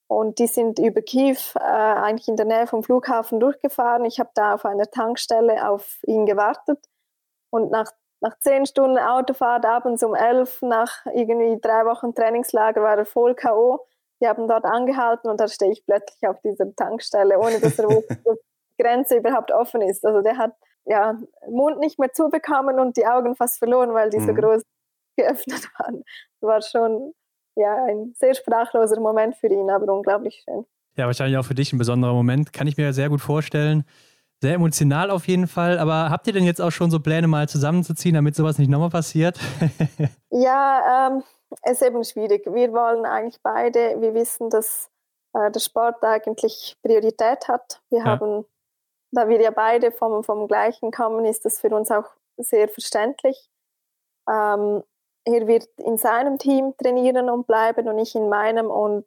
[0.07, 4.05] und die sind über Kiew äh, eigentlich in der Nähe vom Flughafen durchgefahren.
[4.05, 6.79] Ich habe da auf einer Tankstelle auf ihn gewartet
[7.51, 7.91] und nach,
[8.21, 13.35] nach zehn Stunden Autofahrt abends um elf, nach irgendwie drei Wochen Trainingslager, war er voll
[13.35, 13.85] K.O.
[14.21, 17.85] Die haben dort angehalten und da stehe ich plötzlich auf dieser Tankstelle, ohne dass er
[17.85, 20.05] wusste, dass die Grenze überhaupt offen ist.
[20.05, 20.53] Also der hat
[20.85, 21.17] ja,
[21.49, 24.25] Mund nicht mehr zubekommen und die Augen fast verloren, weil die mhm.
[24.25, 24.63] so groß
[25.15, 26.03] geöffnet waren.
[26.41, 27.13] Das war schon
[27.55, 30.65] ja, ein sehr sprachloser Moment für ihn, aber unglaublich schön.
[30.95, 33.85] Ja, wahrscheinlich auch für dich ein besonderer Moment, kann ich mir sehr gut vorstellen.
[34.41, 35.79] Sehr emotional auf jeden Fall.
[35.79, 38.89] Aber habt ihr denn jetzt auch schon so Pläne mal zusammenzuziehen, damit sowas nicht nochmal
[38.89, 39.37] passiert?
[40.29, 41.23] ja, ähm,
[41.63, 42.45] es ist eben schwierig.
[42.45, 44.89] Wir wollen eigentlich beide, wir wissen, dass
[45.33, 47.81] äh, der Sport eigentlich Priorität hat.
[47.89, 48.05] Wir ja.
[48.05, 48.45] haben
[49.11, 52.05] da wir ja beide vom, vom gleichen kommen, ist das für uns auch
[52.37, 53.49] sehr verständlich.
[54.29, 54.83] Ähm,
[55.25, 59.05] er wird in seinem Team trainieren und bleiben und ich in meinem und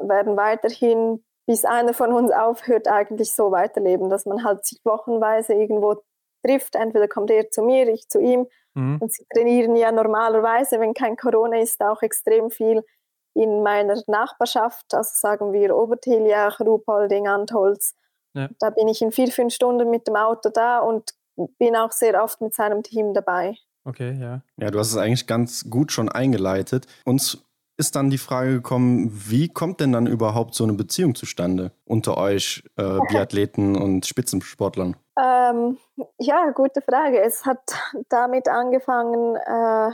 [0.00, 5.54] werden weiterhin, bis einer von uns aufhört, eigentlich so weiterleben, dass man halt sich wochenweise
[5.54, 5.96] irgendwo
[6.44, 6.74] trifft.
[6.76, 8.46] Entweder kommt er zu mir, ich zu ihm.
[8.74, 8.98] Mhm.
[9.00, 12.84] Und sie trainieren ja normalerweise, wenn kein Corona ist, auch extrem viel
[13.32, 17.94] in meiner Nachbarschaft, also sagen wir Obertiljach, Ruhpolding, Antholz.
[18.34, 18.50] Ja.
[18.60, 21.14] Da bin ich in vier, fünf Stunden mit dem Auto da und
[21.58, 23.56] bin auch sehr oft mit seinem Team dabei.
[23.84, 24.42] Okay, ja.
[24.58, 26.86] Ja, du hast es eigentlich ganz gut schon eingeleitet.
[27.06, 27.47] Uns
[27.78, 32.18] ist dann die Frage gekommen, wie kommt denn dann überhaupt so eine Beziehung zustande unter
[32.18, 34.96] euch äh, Biathleten und Spitzensportlern?
[35.16, 35.78] Ähm,
[36.18, 37.22] ja, gute Frage.
[37.22, 37.60] Es hat
[38.08, 39.90] damit angefangen, äh,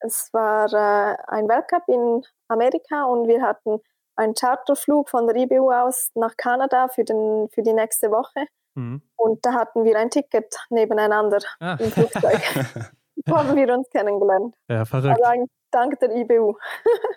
[0.00, 3.80] es war äh, ein Weltcup in Amerika und wir hatten
[4.16, 8.46] einen Charterflug von der IBU aus nach Kanada für, den, für die nächste Woche.
[8.74, 9.02] Mhm.
[9.14, 11.76] Und da hatten wir ein Ticket nebeneinander ah.
[11.78, 12.40] im Flugzeug.
[13.24, 14.54] so haben wir uns kennengelernt.
[14.68, 15.22] Ja, verrückt.
[15.22, 16.54] Also dank der IBU.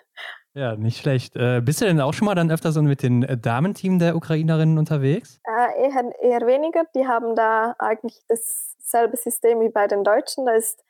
[0.54, 1.36] ja, nicht schlecht.
[1.36, 4.78] Äh, bist du denn auch schon mal dann öfter so mit dem Damenteam der Ukrainerinnen
[4.78, 5.40] unterwegs?
[5.44, 6.84] Äh, eher, eher weniger.
[6.94, 10.46] Die haben da eigentlich dasselbe System wie bei den Deutschen.
[10.46, 10.82] Da ist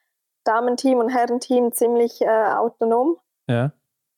[0.45, 3.17] Damenteam und Herrenteam ziemlich äh, autonom.
[3.49, 3.73] Ja.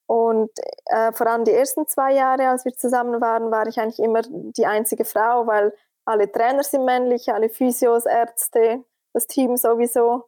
[0.07, 0.51] Und
[0.87, 4.23] äh, vor allem die ersten zwei Jahre, als wir zusammen waren, war ich eigentlich immer
[4.23, 5.73] die einzige Frau, weil
[6.05, 8.85] alle Trainer sind männlich, alle Physios, Ärzte,
[9.15, 10.25] das Team sowieso.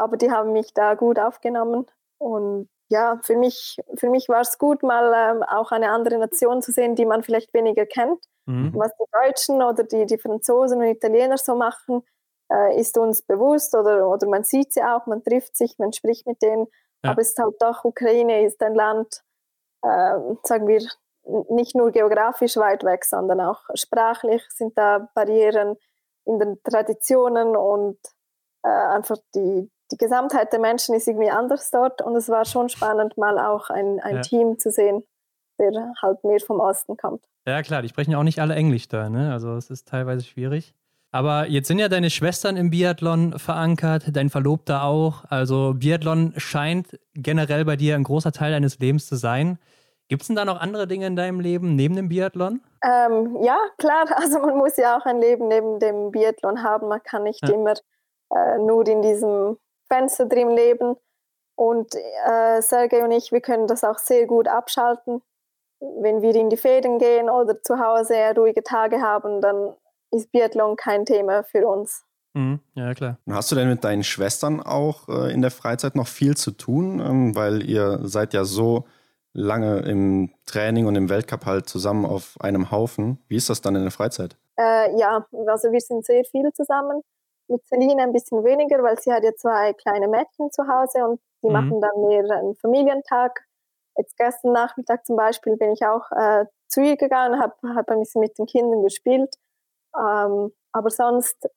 [0.00, 1.86] Aber die haben mich da gut aufgenommen.
[2.18, 6.62] Und ja, für mich, für mich war es gut, mal ähm, auch eine andere Nation
[6.62, 8.24] zu sehen, die man vielleicht weniger kennt.
[8.46, 8.72] Mhm.
[8.74, 12.02] Was die Deutschen oder die, die Franzosen und Italiener so machen,
[12.50, 16.26] äh, ist uns bewusst oder, oder man sieht sie auch, man trifft sich, man spricht
[16.26, 16.66] mit denen.
[17.04, 17.10] Ja.
[17.10, 19.22] Aber es ist halt doch, Ukraine ist ein Land,
[19.82, 20.82] äh, sagen wir,
[21.50, 25.76] nicht nur geografisch weit weg, sondern auch sprachlich sind da Barrieren
[26.24, 27.98] in den Traditionen und
[28.64, 32.68] äh, einfach die, die Gesamtheit der Menschen ist irgendwie anders dort und es war schon
[32.68, 34.20] spannend, mal auch ein, ein ja.
[34.22, 35.04] Team zu sehen,
[35.58, 37.24] der halt mehr vom Osten kommt.
[37.46, 39.32] Ja klar, die sprechen ja auch nicht alle Englisch da, ne?
[39.32, 40.74] Also es ist teilweise schwierig.
[41.12, 45.24] Aber jetzt sind ja deine Schwestern im Biathlon verankert, dein Verlobter auch.
[45.28, 49.58] Also Biathlon scheint generell bei dir ein großer Teil deines Lebens zu sein.
[50.08, 52.60] Gibt es denn da noch andere Dinge in deinem Leben neben dem Biathlon?
[52.84, 54.04] Ähm, ja, klar.
[54.16, 56.88] Also man muss ja auch ein Leben neben dem Biathlon haben.
[56.88, 57.54] Man kann nicht ja.
[57.54, 57.74] immer
[58.32, 59.56] äh, nur in diesem
[59.92, 60.96] Fenster drin leben.
[61.56, 65.22] Und äh, Sergej und ich, wir können das auch sehr gut abschalten.
[65.80, 69.74] Wenn wir in die Ferien gehen oder zu Hause ruhige Tage haben, dann
[70.10, 72.04] ist Biathlon kein Thema für uns.
[72.34, 72.60] Mhm.
[72.74, 73.18] Ja, klar.
[73.28, 77.00] Hast du denn mit deinen Schwestern auch äh, in der Freizeit noch viel zu tun?
[77.00, 78.84] Ähm, weil ihr seid ja so
[79.32, 83.18] lange im Training und im Weltcup halt zusammen auf einem Haufen.
[83.28, 84.36] Wie ist das dann in der Freizeit?
[84.58, 87.02] Äh, ja, also wir sind sehr viel zusammen.
[87.50, 91.20] Mit Celine ein bisschen weniger, weil sie hat ja zwei kleine Mädchen zu Hause und
[91.42, 91.52] die mhm.
[91.52, 93.40] machen dann mehr einen Familientag.
[93.96, 97.98] Jetzt gestern Nachmittag zum Beispiel bin ich auch äh, zu ihr gegangen, habe hab ein
[97.98, 99.34] bisschen mit den Kindern gespielt.
[99.96, 101.48] Ähm, aber sonst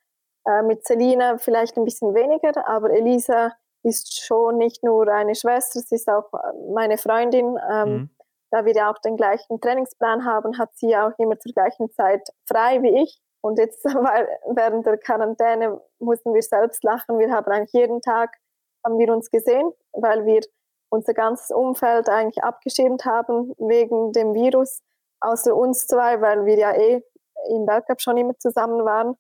[0.45, 5.79] äh, mit Celine vielleicht ein bisschen weniger, aber Elisa ist schon nicht nur eine Schwester,
[5.79, 6.31] sie ist auch
[6.73, 7.57] meine Freundin.
[7.69, 8.09] Ähm, mhm.
[8.49, 12.29] Da wir ja auch den gleichen Trainingsplan haben, hat sie auch immer zur gleichen Zeit
[12.47, 13.19] frei wie ich.
[13.43, 17.19] Und jetzt während der Quarantäne mussten wir selbst lachen.
[17.19, 18.37] Wir haben eigentlich jeden Tag
[18.85, 20.41] haben wir uns gesehen, weil wir
[20.89, 24.81] unser ganzes Umfeld eigentlich abgeschirmt haben wegen dem Virus,
[25.21, 27.01] außer uns zwei, weil wir ja eh
[27.49, 29.15] im Weltcup schon immer zusammen waren,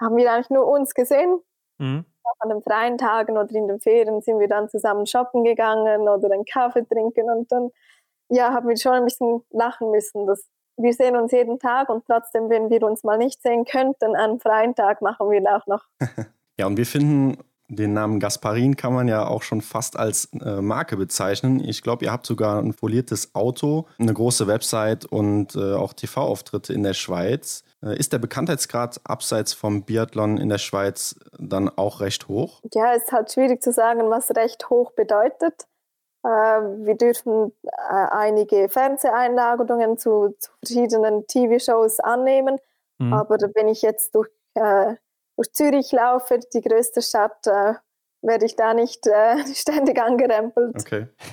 [0.00, 1.40] haben wir eigentlich nur uns gesehen.
[1.78, 2.04] Mhm.
[2.40, 6.30] An den freien Tagen oder in den Ferien sind wir dann zusammen shoppen gegangen oder
[6.30, 7.70] einen Kaffee trinken und dann
[8.28, 10.26] ja, haben wir schon ein bisschen lachen müssen.
[10.26, 10.46] Dass
[10.78, 14.38] wir sehen uns jeden Tag und trotzdem, wenn wir uns mal nicht sehen könnten, an
[14.38, 15.84] freien Tag machen wir auch noch.
[16.58, 20.62] ja, und wir finden den Namen Gasparin kann man ja auch schon fast als äh,
[20.62, 21.62] Marke bezeichnen.
[21.62, 26.72] Ich glaube, ihr habt sogar ein foliertes Auto, eine große Website und äh, auch TV-Auftritte
[26.72, 27.64] in der Schweiz.
[27.82, 32.60] Äh, ist der Bekanntheitsgrad abseits vom Biathlon in der Schweiz dann auch recht hoch?
[32.72, 35.66] Ja, es ist halt schwierig zu sagen, was recht hoch bedeutet.
[36.24, 42.58] Äh, wir dürfen äh, einige Fernseheinladungen zu, zu verschiedenen TV-Shows annehmen.
[42.98, 43.12] Mhm.
[43.12, 44.94] Aber wenn ich jetzt durch äh,
[45.38, 47.74] durch Zürich laufe, die größte Stadt, äh,
[48.22, 50.76] werde ich da nicht äh, ständig angerempelt.
[50.78, 51.06] Okay.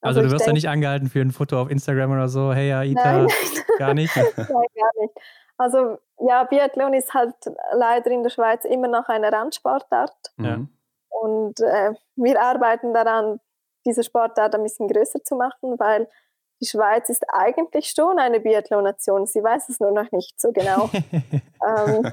[0.00, 2.72] also, also du wirst da nicht angehalten für ein Foto auf Instagram oder so, hey
[2.72, 3.28] Aita, nein,
[3.78, 4.16] gar nicht?
[4.16, 5.14] nein, gar nicht.
[5.56, 7.34] Also ja, Biathlon ist halt
[7.72, 10.32] leider in der Schweiz immer noch eine Randsportart.
[10.38, 10.60] Ja.
[11.10, 13.38] Und äh, wir arbeiten daran,
[13.84, 16.08] diese Sportart ein bisschen größer zu machen, weil
[16.60, 19.26] die Schweiz ist eigentlich schon eine Biathlon-Nation.
[19.26, 20.88] Sie weiß es nur noch nicht so genau.
[21.66, 22.12] ähm,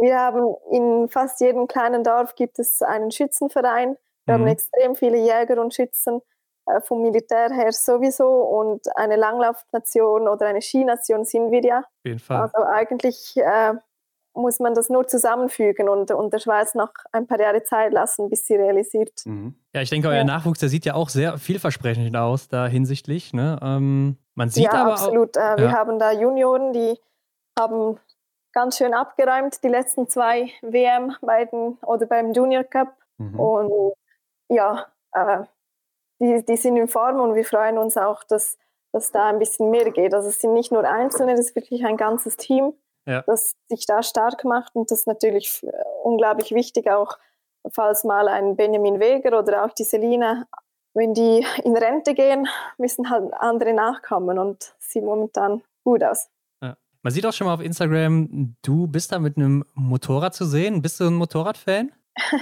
[0.00, 3.96] wir haben in fast jedem kleinen Dorf gibt es einen Schützenverein.
[4.26, 4.40] Wir mhm.
[4.40, 6.20] haben extrem viele Jäger und Schützen
[6.66, 11.78] äh, vom Militär her sowieso und eine Langlaufnation oder eine Skination sind wir ja.
[11.80, 12.40] Auf jeden Fall.
[12.42, 13.74] Also eigentlich äh,
[14.34, 18.28] muss man das nur zusammenfügen und, und der Schweiz noch ein paar Jahre Zeit lassen,
[18.28, 19.22] bis sie realisiert.
[19.24, 19.54] Mhm.
[19.72, 20.24] Ja, ich denke, euer ja.
[20.24, 23.32] Nachwuchs, der sieht ja auch sehr vielversprechend aus da hinsichtlich.
[23.32, 23.58] Ne?
[23.62, 25.38] Ähm, man sieht ja, aber absolut.
[25.38, 26.98] Auch, äh, wir haben da Junioren, die
[27.58, 27.98] haben
[28.52, 32.96] ganz schön abgeräumt, die letzten zwei WM bei den, oder beim Junior Cup.
[33.18, 33.38] Mhm.
[33.38, 33.94] Und
[34.48, 35.44] ja, äh,
[36.20, 38.58] die, die sind in Form und wir freuen uns auch, dass,
[38.92, 40.14] dass da ein bisschen mehr geht.
[40.14, 42.72] Also es sind nicht nur Einzelne, das ist wirklich ein ganzes Team,
[43.06, 43.22] ja.
[43.22, 45.64] das sich da stark macht und das ist natürlich
[46.02, 47.18] unglaublich wichtig, auch
[47.70, 50.46] falls mal ein Benjamin Weger oder auch die Selina
[50.94, 52.48] wenn die in Rente gehen,
[52.78, 56.28] müssen halt andere nachkommen und sieht momentan gut aus.
[56.62, 56.76] Ja.
[57.02, 60.80] Man sieht auch schon mal auf Instagram, du bist da mit einem Motorrad zu sehen.
[60.80, 61.92] Bist du ein Motorradfan?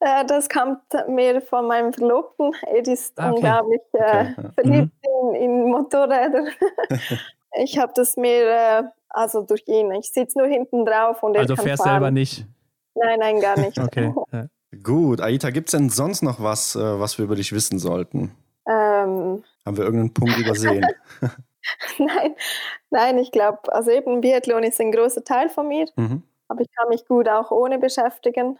[0.00, 2.52] Äh, das kommt mir von meinem Verlobten.
[2.66, 3.36] Er ist ah, okay.
[3.36, 4.50] unglaublich äh, okay.
[4.52, 5.34] verliebt mhm.
[5.34, 6.44] in, in, Motorräder.
[7.54, 8.82] ich habe das mir, äh,
[9.14, 11.94] also durch ihn, ich sitze nur hinten drauf und er Also kann fährst fahren.
[11.94, 12.46] selber nicht?
[12.94, 13.78] Nein, nein, gar nicht.
[13.78, 14.12] okay.
[14.32, 14.46] Ja.
[14.82, 18.34] Gut, Aita, gibt es denn sonst noch was, äh, was wir über dich wissen sollten?
[18.66, 20.84] Ähm, Haben wir irgendeinen Punkt übersehen?
[21.98, 22.34] nein,
[22.90, 26.22] nein, ich glaube, also eben Biathlon ist ein großer Teil von mir, mhm.
[26.48, 28.58] aber ich kann mich gut auch ohne beschäftigen.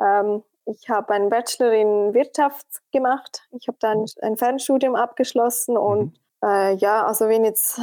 [0.00, 3.48] Ähm, ich habe einen Bachelor in Wirtschaft gemacht.
[3.52, 6.48] Ich habe dann ein Fernstudium abgeschlossen und mhm.
[6.48, 7.80] äh, ja, also wenn jetzt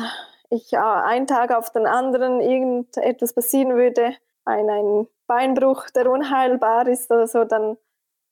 [0.50, 4.16] ich äh, einen Tag auf den anderen irgendetwas passieren würde,
[4.46, 7.78] ein, ein Beinbruch, der unheilbar ist oder so, dann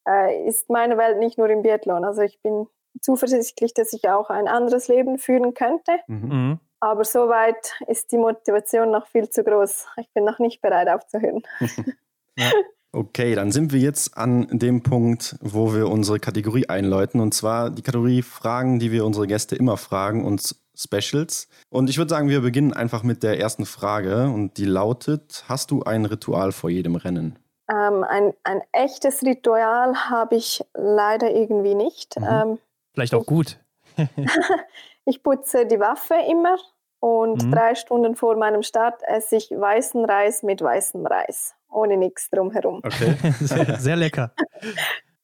[0.08, 2.06] äh, ist meine Welt nicht nur im Biathlon.
[2.06, 2.68] Also ich bin
[3.02, 5.92] zuversichtlich, dass ich auch ein anderes Leben führen könnte.
[6.08, 6.28] Mhm.
[6.28, 6.60] mhm.
[6.80, 9.88] Aber soweit ist die Motivation noch viel zu groß.
[10.02, 11.42] Ich bin noch nicht bereit aufzuhören.
[12.38, 12.52] ja.
[12.92, 17.22] Okay, dann sind wir jetzt an dem Punkt, wo wir unsere Kategorie einläuten.
[17.22, 21.48] Und zwar die Kategorie Fragen, die wir unsere Gäste immer fragen, und Specials.
[21.70, 24.26] Und ich würde sagen, wir beginnen einfach mit der ersten Frage.
[24.26, 27.40] Und die lautet: Hast du ein Ritual vor jedem Rennen?
[27.72, 32.20] Ähm, ein, ein echtes Ritual habe ich leider irgendwie nicht.
[32.20, 32.28] Mhm.
[32.30, 32.60] Ähm,
[32.94, 33.60] Vielleicht auch ich, gut.
[35.06, 36.58] ich putze die Waffe immer
[37.00, 37.52] und mhm.
[37.52, 42.82] drei Stunden vor meinem Start esse ich weißen Reis mit weißem Reis ohne nichts drumherum.
[42.84, 44.32] Okay, sehr, sehr lecker.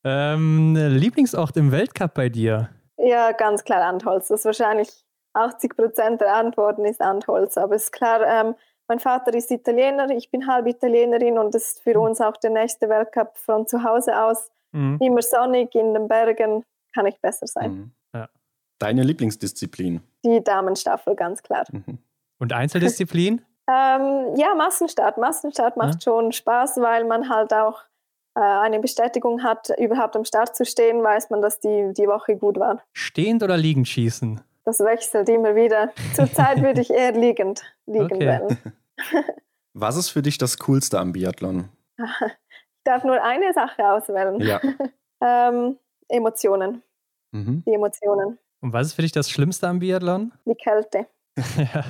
[0.04, 2.70] ähm, Lieblingsort im Weltcup bei dir?
[2.98, 4.28] Ja, ganz klar Antholz.
[4.28, 4.90] Das ist wahrscheinlich
[5.34, 7.58] 80 Prozent der Antworten ist Antholz.
[7.58, 8.56] Aber es ist klar, ähm,
[8.88, 12.06] mein Vater ist Italiener, ich bin halb Italienerin und das ist für mhm.
[12.06, 14.50] uns auch der nächste Weltcup von zu Hause aus.
[14.72, 14.98] Mhm.
[15.00, 17.72] Immer sonnig in den Bergen, kann ich besser sein.
[17.72, 17.92] Mhm.
[18.14, 18.30] Ja.
[18.80, 20.02] Deine Lieblingsdisziplin?
[20.26, 21.66] Die Damenstaffel, ganz klar.
[21.72, 22.00] Mhm.
[22.40, 23.42] Und Einzeldisziplin?
[23.72, 25.20] Ähm, ja, Massenstart.
[25.20, 26.02] Massenstart macht ja.
[26.02, 27.84] schon Spaß, weil man halt auch
[28.36, 32.36] äh, eine Bestätigung hat, überhaupt am Start zu stehen, weiß man, dass die, die Woche
[32.36, 32.82] gut war.
[32.94, 34.42] Stehend oder liegend schießen?
[34.70, 35.92] Das wechselt immer wieder.
[36.14, 38.20] Zurzeit würde ich eher liegend liegen okay.
[38.20, 38.58] wählen.
[39.74, 41.70] Was ist für dich das Coolste am Biathlon?
[41.98, 44.40] Ich darf nur eine Sache auswählen.
[44.42, 44.62] Ja.
[45.24, 46.84] ähm, Emotionen.
[47.32, 47.64] Mhm.
[47.66, 48.38] Die Emotionen.
[48.62, 50.34] Und was ist für dich das Schlimmste am Biathlon?
[50.46, 51.08] Die Kälte.
[51.58, 51.84] ja.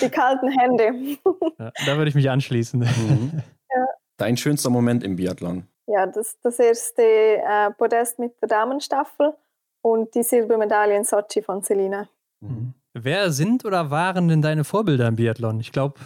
[0.00, 1.18] Die kalten Hände.
[1.58, 2.80] Ja, da würde ich mich anschließen.
[2.80, 3.42] Mhm.
[3.74, 3.86] Ja.
[4.16, 5.66] Dein schönster Moment im Biathlon?
[5.86, 9.34] Ja, das, das erste äh, Podest mit der Damenstaffel
[9.82, 12.08] und die Silbermedaille in Sochi von Selina.
[12.40, 12.74] Mhm.
[12.94, 15.60] Wer sind oder waren denn deine Vorbilder im Biathlon?
[15.60, 16.00] Ich glaube,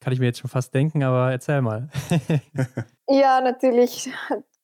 [0.00, 1.88] kann ich mir jetzt schon fast denken, aber erzähl mal.
[3.08, 4.10] ja, natürlich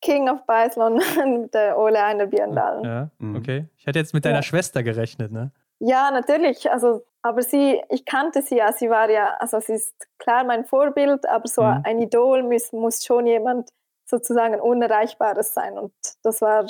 [0.00, 1.00] King of Biathlon,
[1.52, 2.84] der Ole Einer Björndalen.
[2.84, 3.36] Ja, mhm.
[3.36, 3.68] okay.
[3.76, 4.42] Ich hätte jetzt mit deiner ja.
[4.42, 5.50] Schwester gerechnet, ne?
[5.80, 6.70] Ja, natürlich.
[6.70, 8.72] Also, aber sie, ich kannte sie ja.
[8.72, 11.80] Sie war ja, also sie ist klar mein Vorbild, aber so mhm.
[11.84, 13.70] ein Idol muss, muss schon jemand
[14.06, 15.76] sozusagen Unerreichbares sein.
[15.76, 15.92] Und
[16.22, 16.66] das war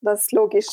[0.00, 0.66] das ist logisch.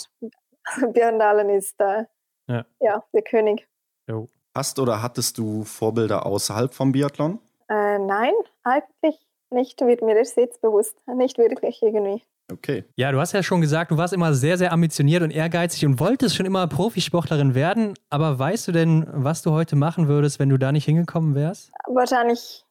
[0.93, 2.05] Björn Dahlen ist äh,
[2.47, 2.66] ja.
[2.80, 3.03] ja.
[3.14, 3.68] der König.
[4.07, 4.28] Jo.
[4.55, 7.39] Hast oder hattest du Vorbilder außerhalb vom Biathlon?
[7.70, 8.34] Äh, nein,
[8.64, 10.95] eigentlich nicht, wird mir das jetzt bewusst.
[11.07, 12.24] Nicht wirklich irgendwie.
[12.51, 12.84] Okay.
[12.95, 15.99] Ja, du hast ja schon gesagt, du warst immer sehr, sehr ambitioniert und ehrgeizig und
[15.99, 17.93] wolltest schon immer Profisportlerin werden.
[18.09, 21.72] Aber weißt du denn, was du heute machen würdest, wenn du da nicht hingekommen wärst?
[21.88, 22.66] Wahrscheinlich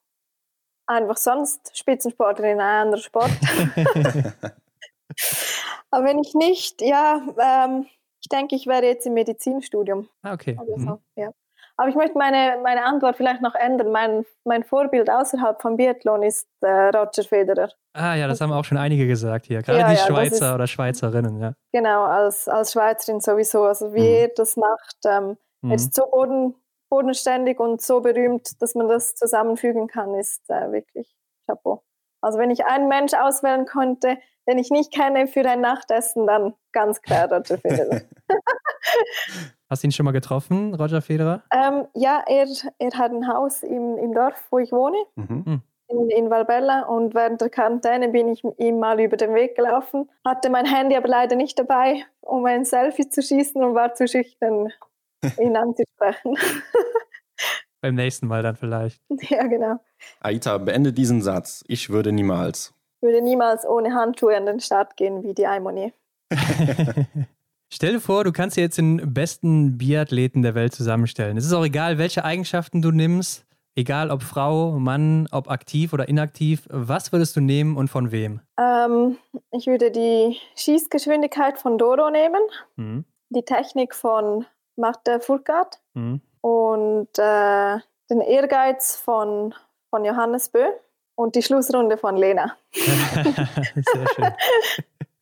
[0.87, 3.31] einfach sonst Spitzensportlerin in einem anderen Sport.
[5.93, 7.87] Aber wenn ich nicht, ja, ähm,
[8.21, 10.09] ich denke, ich wäre jetzt im Medizinstudium.
[10.23, 10.57] Ah, okay.
[10.59, 10.99] Also so, mhm.
[11.17, 11.31] ja.
[11.77, 13.93] Aber ich möchte meine, meine Antwort vielleicht noch ändern.
[13.93, 17.71] Mein, mein Vorbild außerhalb von Biathlon ist äh, Roger Federer.
[17.95, 19.63] Ah ja, das haben auch schon einige gesagt hier.
[19.63, 21.55] Gerade ja, die ja, Schweizer ist, oder Schweizerinnen, ja.
[21.73, 23.65] Genau, als, als Schweizerin sowieso.
[23.65, 24.15] Also wie mhm.
[24.15, 25.73] er das macht, ähm, mhm.
[25.73, 26.55] ist so boden,
[26.91, 31.17] bodenständig und so berühmt, dass man das zusammenfügen kann, ist äh, wirklich
[31.47, 31.83] Chapeau.
[32.21, 34.19] Also wenn ich einen Mensch auswählen konnte,
[34.49, 38.03] den ich nicht kenne für ein Nachtessen, dann ganz klar Roger Federer.
[39.71, 41.43] Hast du ihn schon mal getroffen, Roger Federer?
[41.53, 42.47] Ähm, ja, er,
[42.79, 45.45] er hat ein Haus im, im Dorf, wo ich wohne, mhm.
[45.47, 45.63] Hm.
[45.89, 46.83] in, in Valbella.
[46.83, 50.97] Und während der Quarantäne bin ich ihm mal über den Weg gelaufen, hatte mein Handy
[50.97, 54.73] aber leider nicht dabei, um ein Selfie zu schießen und war zu schüchtern,
[55.41, 56.37] ihn anzusprechen.
[57.81, 59.01] Beim nächsten Mal dann vielleicht.
[59.31, 59.81] Ja, genau.
[60.21, 61.65] Aita, beende diesen Satz.
[61.67, 65.93] Ich würde niemals würde niemals ohne Handschuhe an den Start gehen wie die Aimoni.
[67.75, 71.37] Stell dir vor, du kannst dir jetzt den besten Biathleten der Welt zusammenstellen.
[71.37, 73.47] Es ist auch egal, welche Eigenschaften du nimmst.
[73.75, 78.41] egal ob Frau, Mann, ob aktiv oder inaktiv, was würdest du nehmen und von wem?
[78.61, 79.17] Ähm,
[79.51, 82.43] ich würde die Schießgeschwindigkeit von Doro nehmen,
[82.77, 83.07] mhm.
[83.31, 84.45] die Technik von
[84.77, 86.21] Marta Furkat mhm.
[86.43, 87.79] und äh,
[88.11, 89.55] den Ehrgeiz von,
[89.89, 90.65] von Johannes Bö
[91.15, 92.57] und die Schlussrunde von Lena.
[92.73, 94.33] Sehr schön.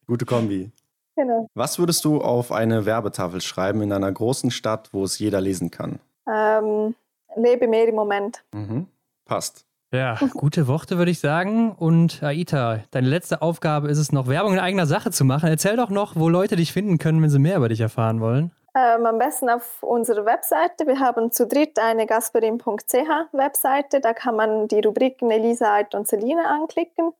[0.07, 0.71] Gute Kombi.
[1.17, 1.49] Genau.
[1.55, 5.71] Was würdest du auf eine Werbetafel schreiben in einer großen Stadt, wo es jeder lesen
[5.71, 5.99] kann?
[6.27, 6.95] Ähm,
[7.37, 8.43] lebe mehr im Moment.
[8.53, 8.87] Mhm.
[9.25, 9.67] Passt.
[9.93, 11.73] Ja, gute Worte würde ich sagen.
[11.73, 15.49] Und Aita, deine letzte Aufgabe ist es noch, Werbung in eigener Sache zu machen.
[15.49, 18.53] Erzähl doch noch, wo Leute dich finden können, wenn sie mehr über dich erfahren wollen.
[18.75, 20.87] Ähm, am besten auf unserer Webseite.
[20.87, 24.01] Wir haben zu dritt eine gasperin.ch Webseite.
[24.01, 27.13] Da kann man die Rubriken Elisa, Ait und Celine anklicken.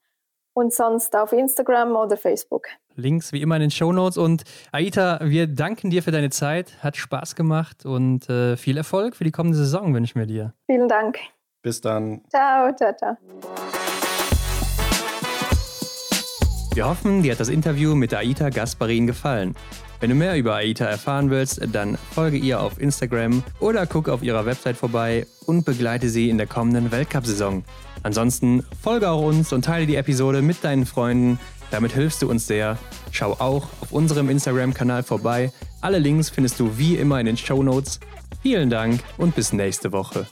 [0.53, 2.67] Und sonst auf Instagram oder Facebook.
[2.95, 4.17] Links wie immer in den Show Notes.
[4.19, 6.73] Und Aita, wir danken dir für deine Zeit.
[6.83, 10.55] Hat Spaß gemacht und äh, viel Erfolg für die kommende Saison wünschen wir dir.
[10.67, 11.19] Vielen Dank.
[11.63, 12.23] Bis dann.
[12.31, 13.17] Ciao, ciao, ciao.
[16.75, 19.57] Wir hoffen, dir hat das Interview mit Aita Gasparin gefallen.
[20.01, 24.23] Wenn du mehr über Aita erfahren willst, dann folge ihr auf Instagram oder guck auf
[24.23, 27.63] ihrer Website vorbei und begleite sie in der kommenden Weltcup-Saison.
[28.03, 31.39] Ansonsten folge auch uns und teile die Episode mit deinen Freunden.
[31.71, 32.79] Damit hilfst du uns sehr.
[33.11, 35.53] Schau auch auf unserem Instagram-Kanal vorbei.
[35.83, 38.01] Alle Links findest du wie immer in den Show Notes.
[38.43, 40.27] Vielen Dank und bis nächste Woche.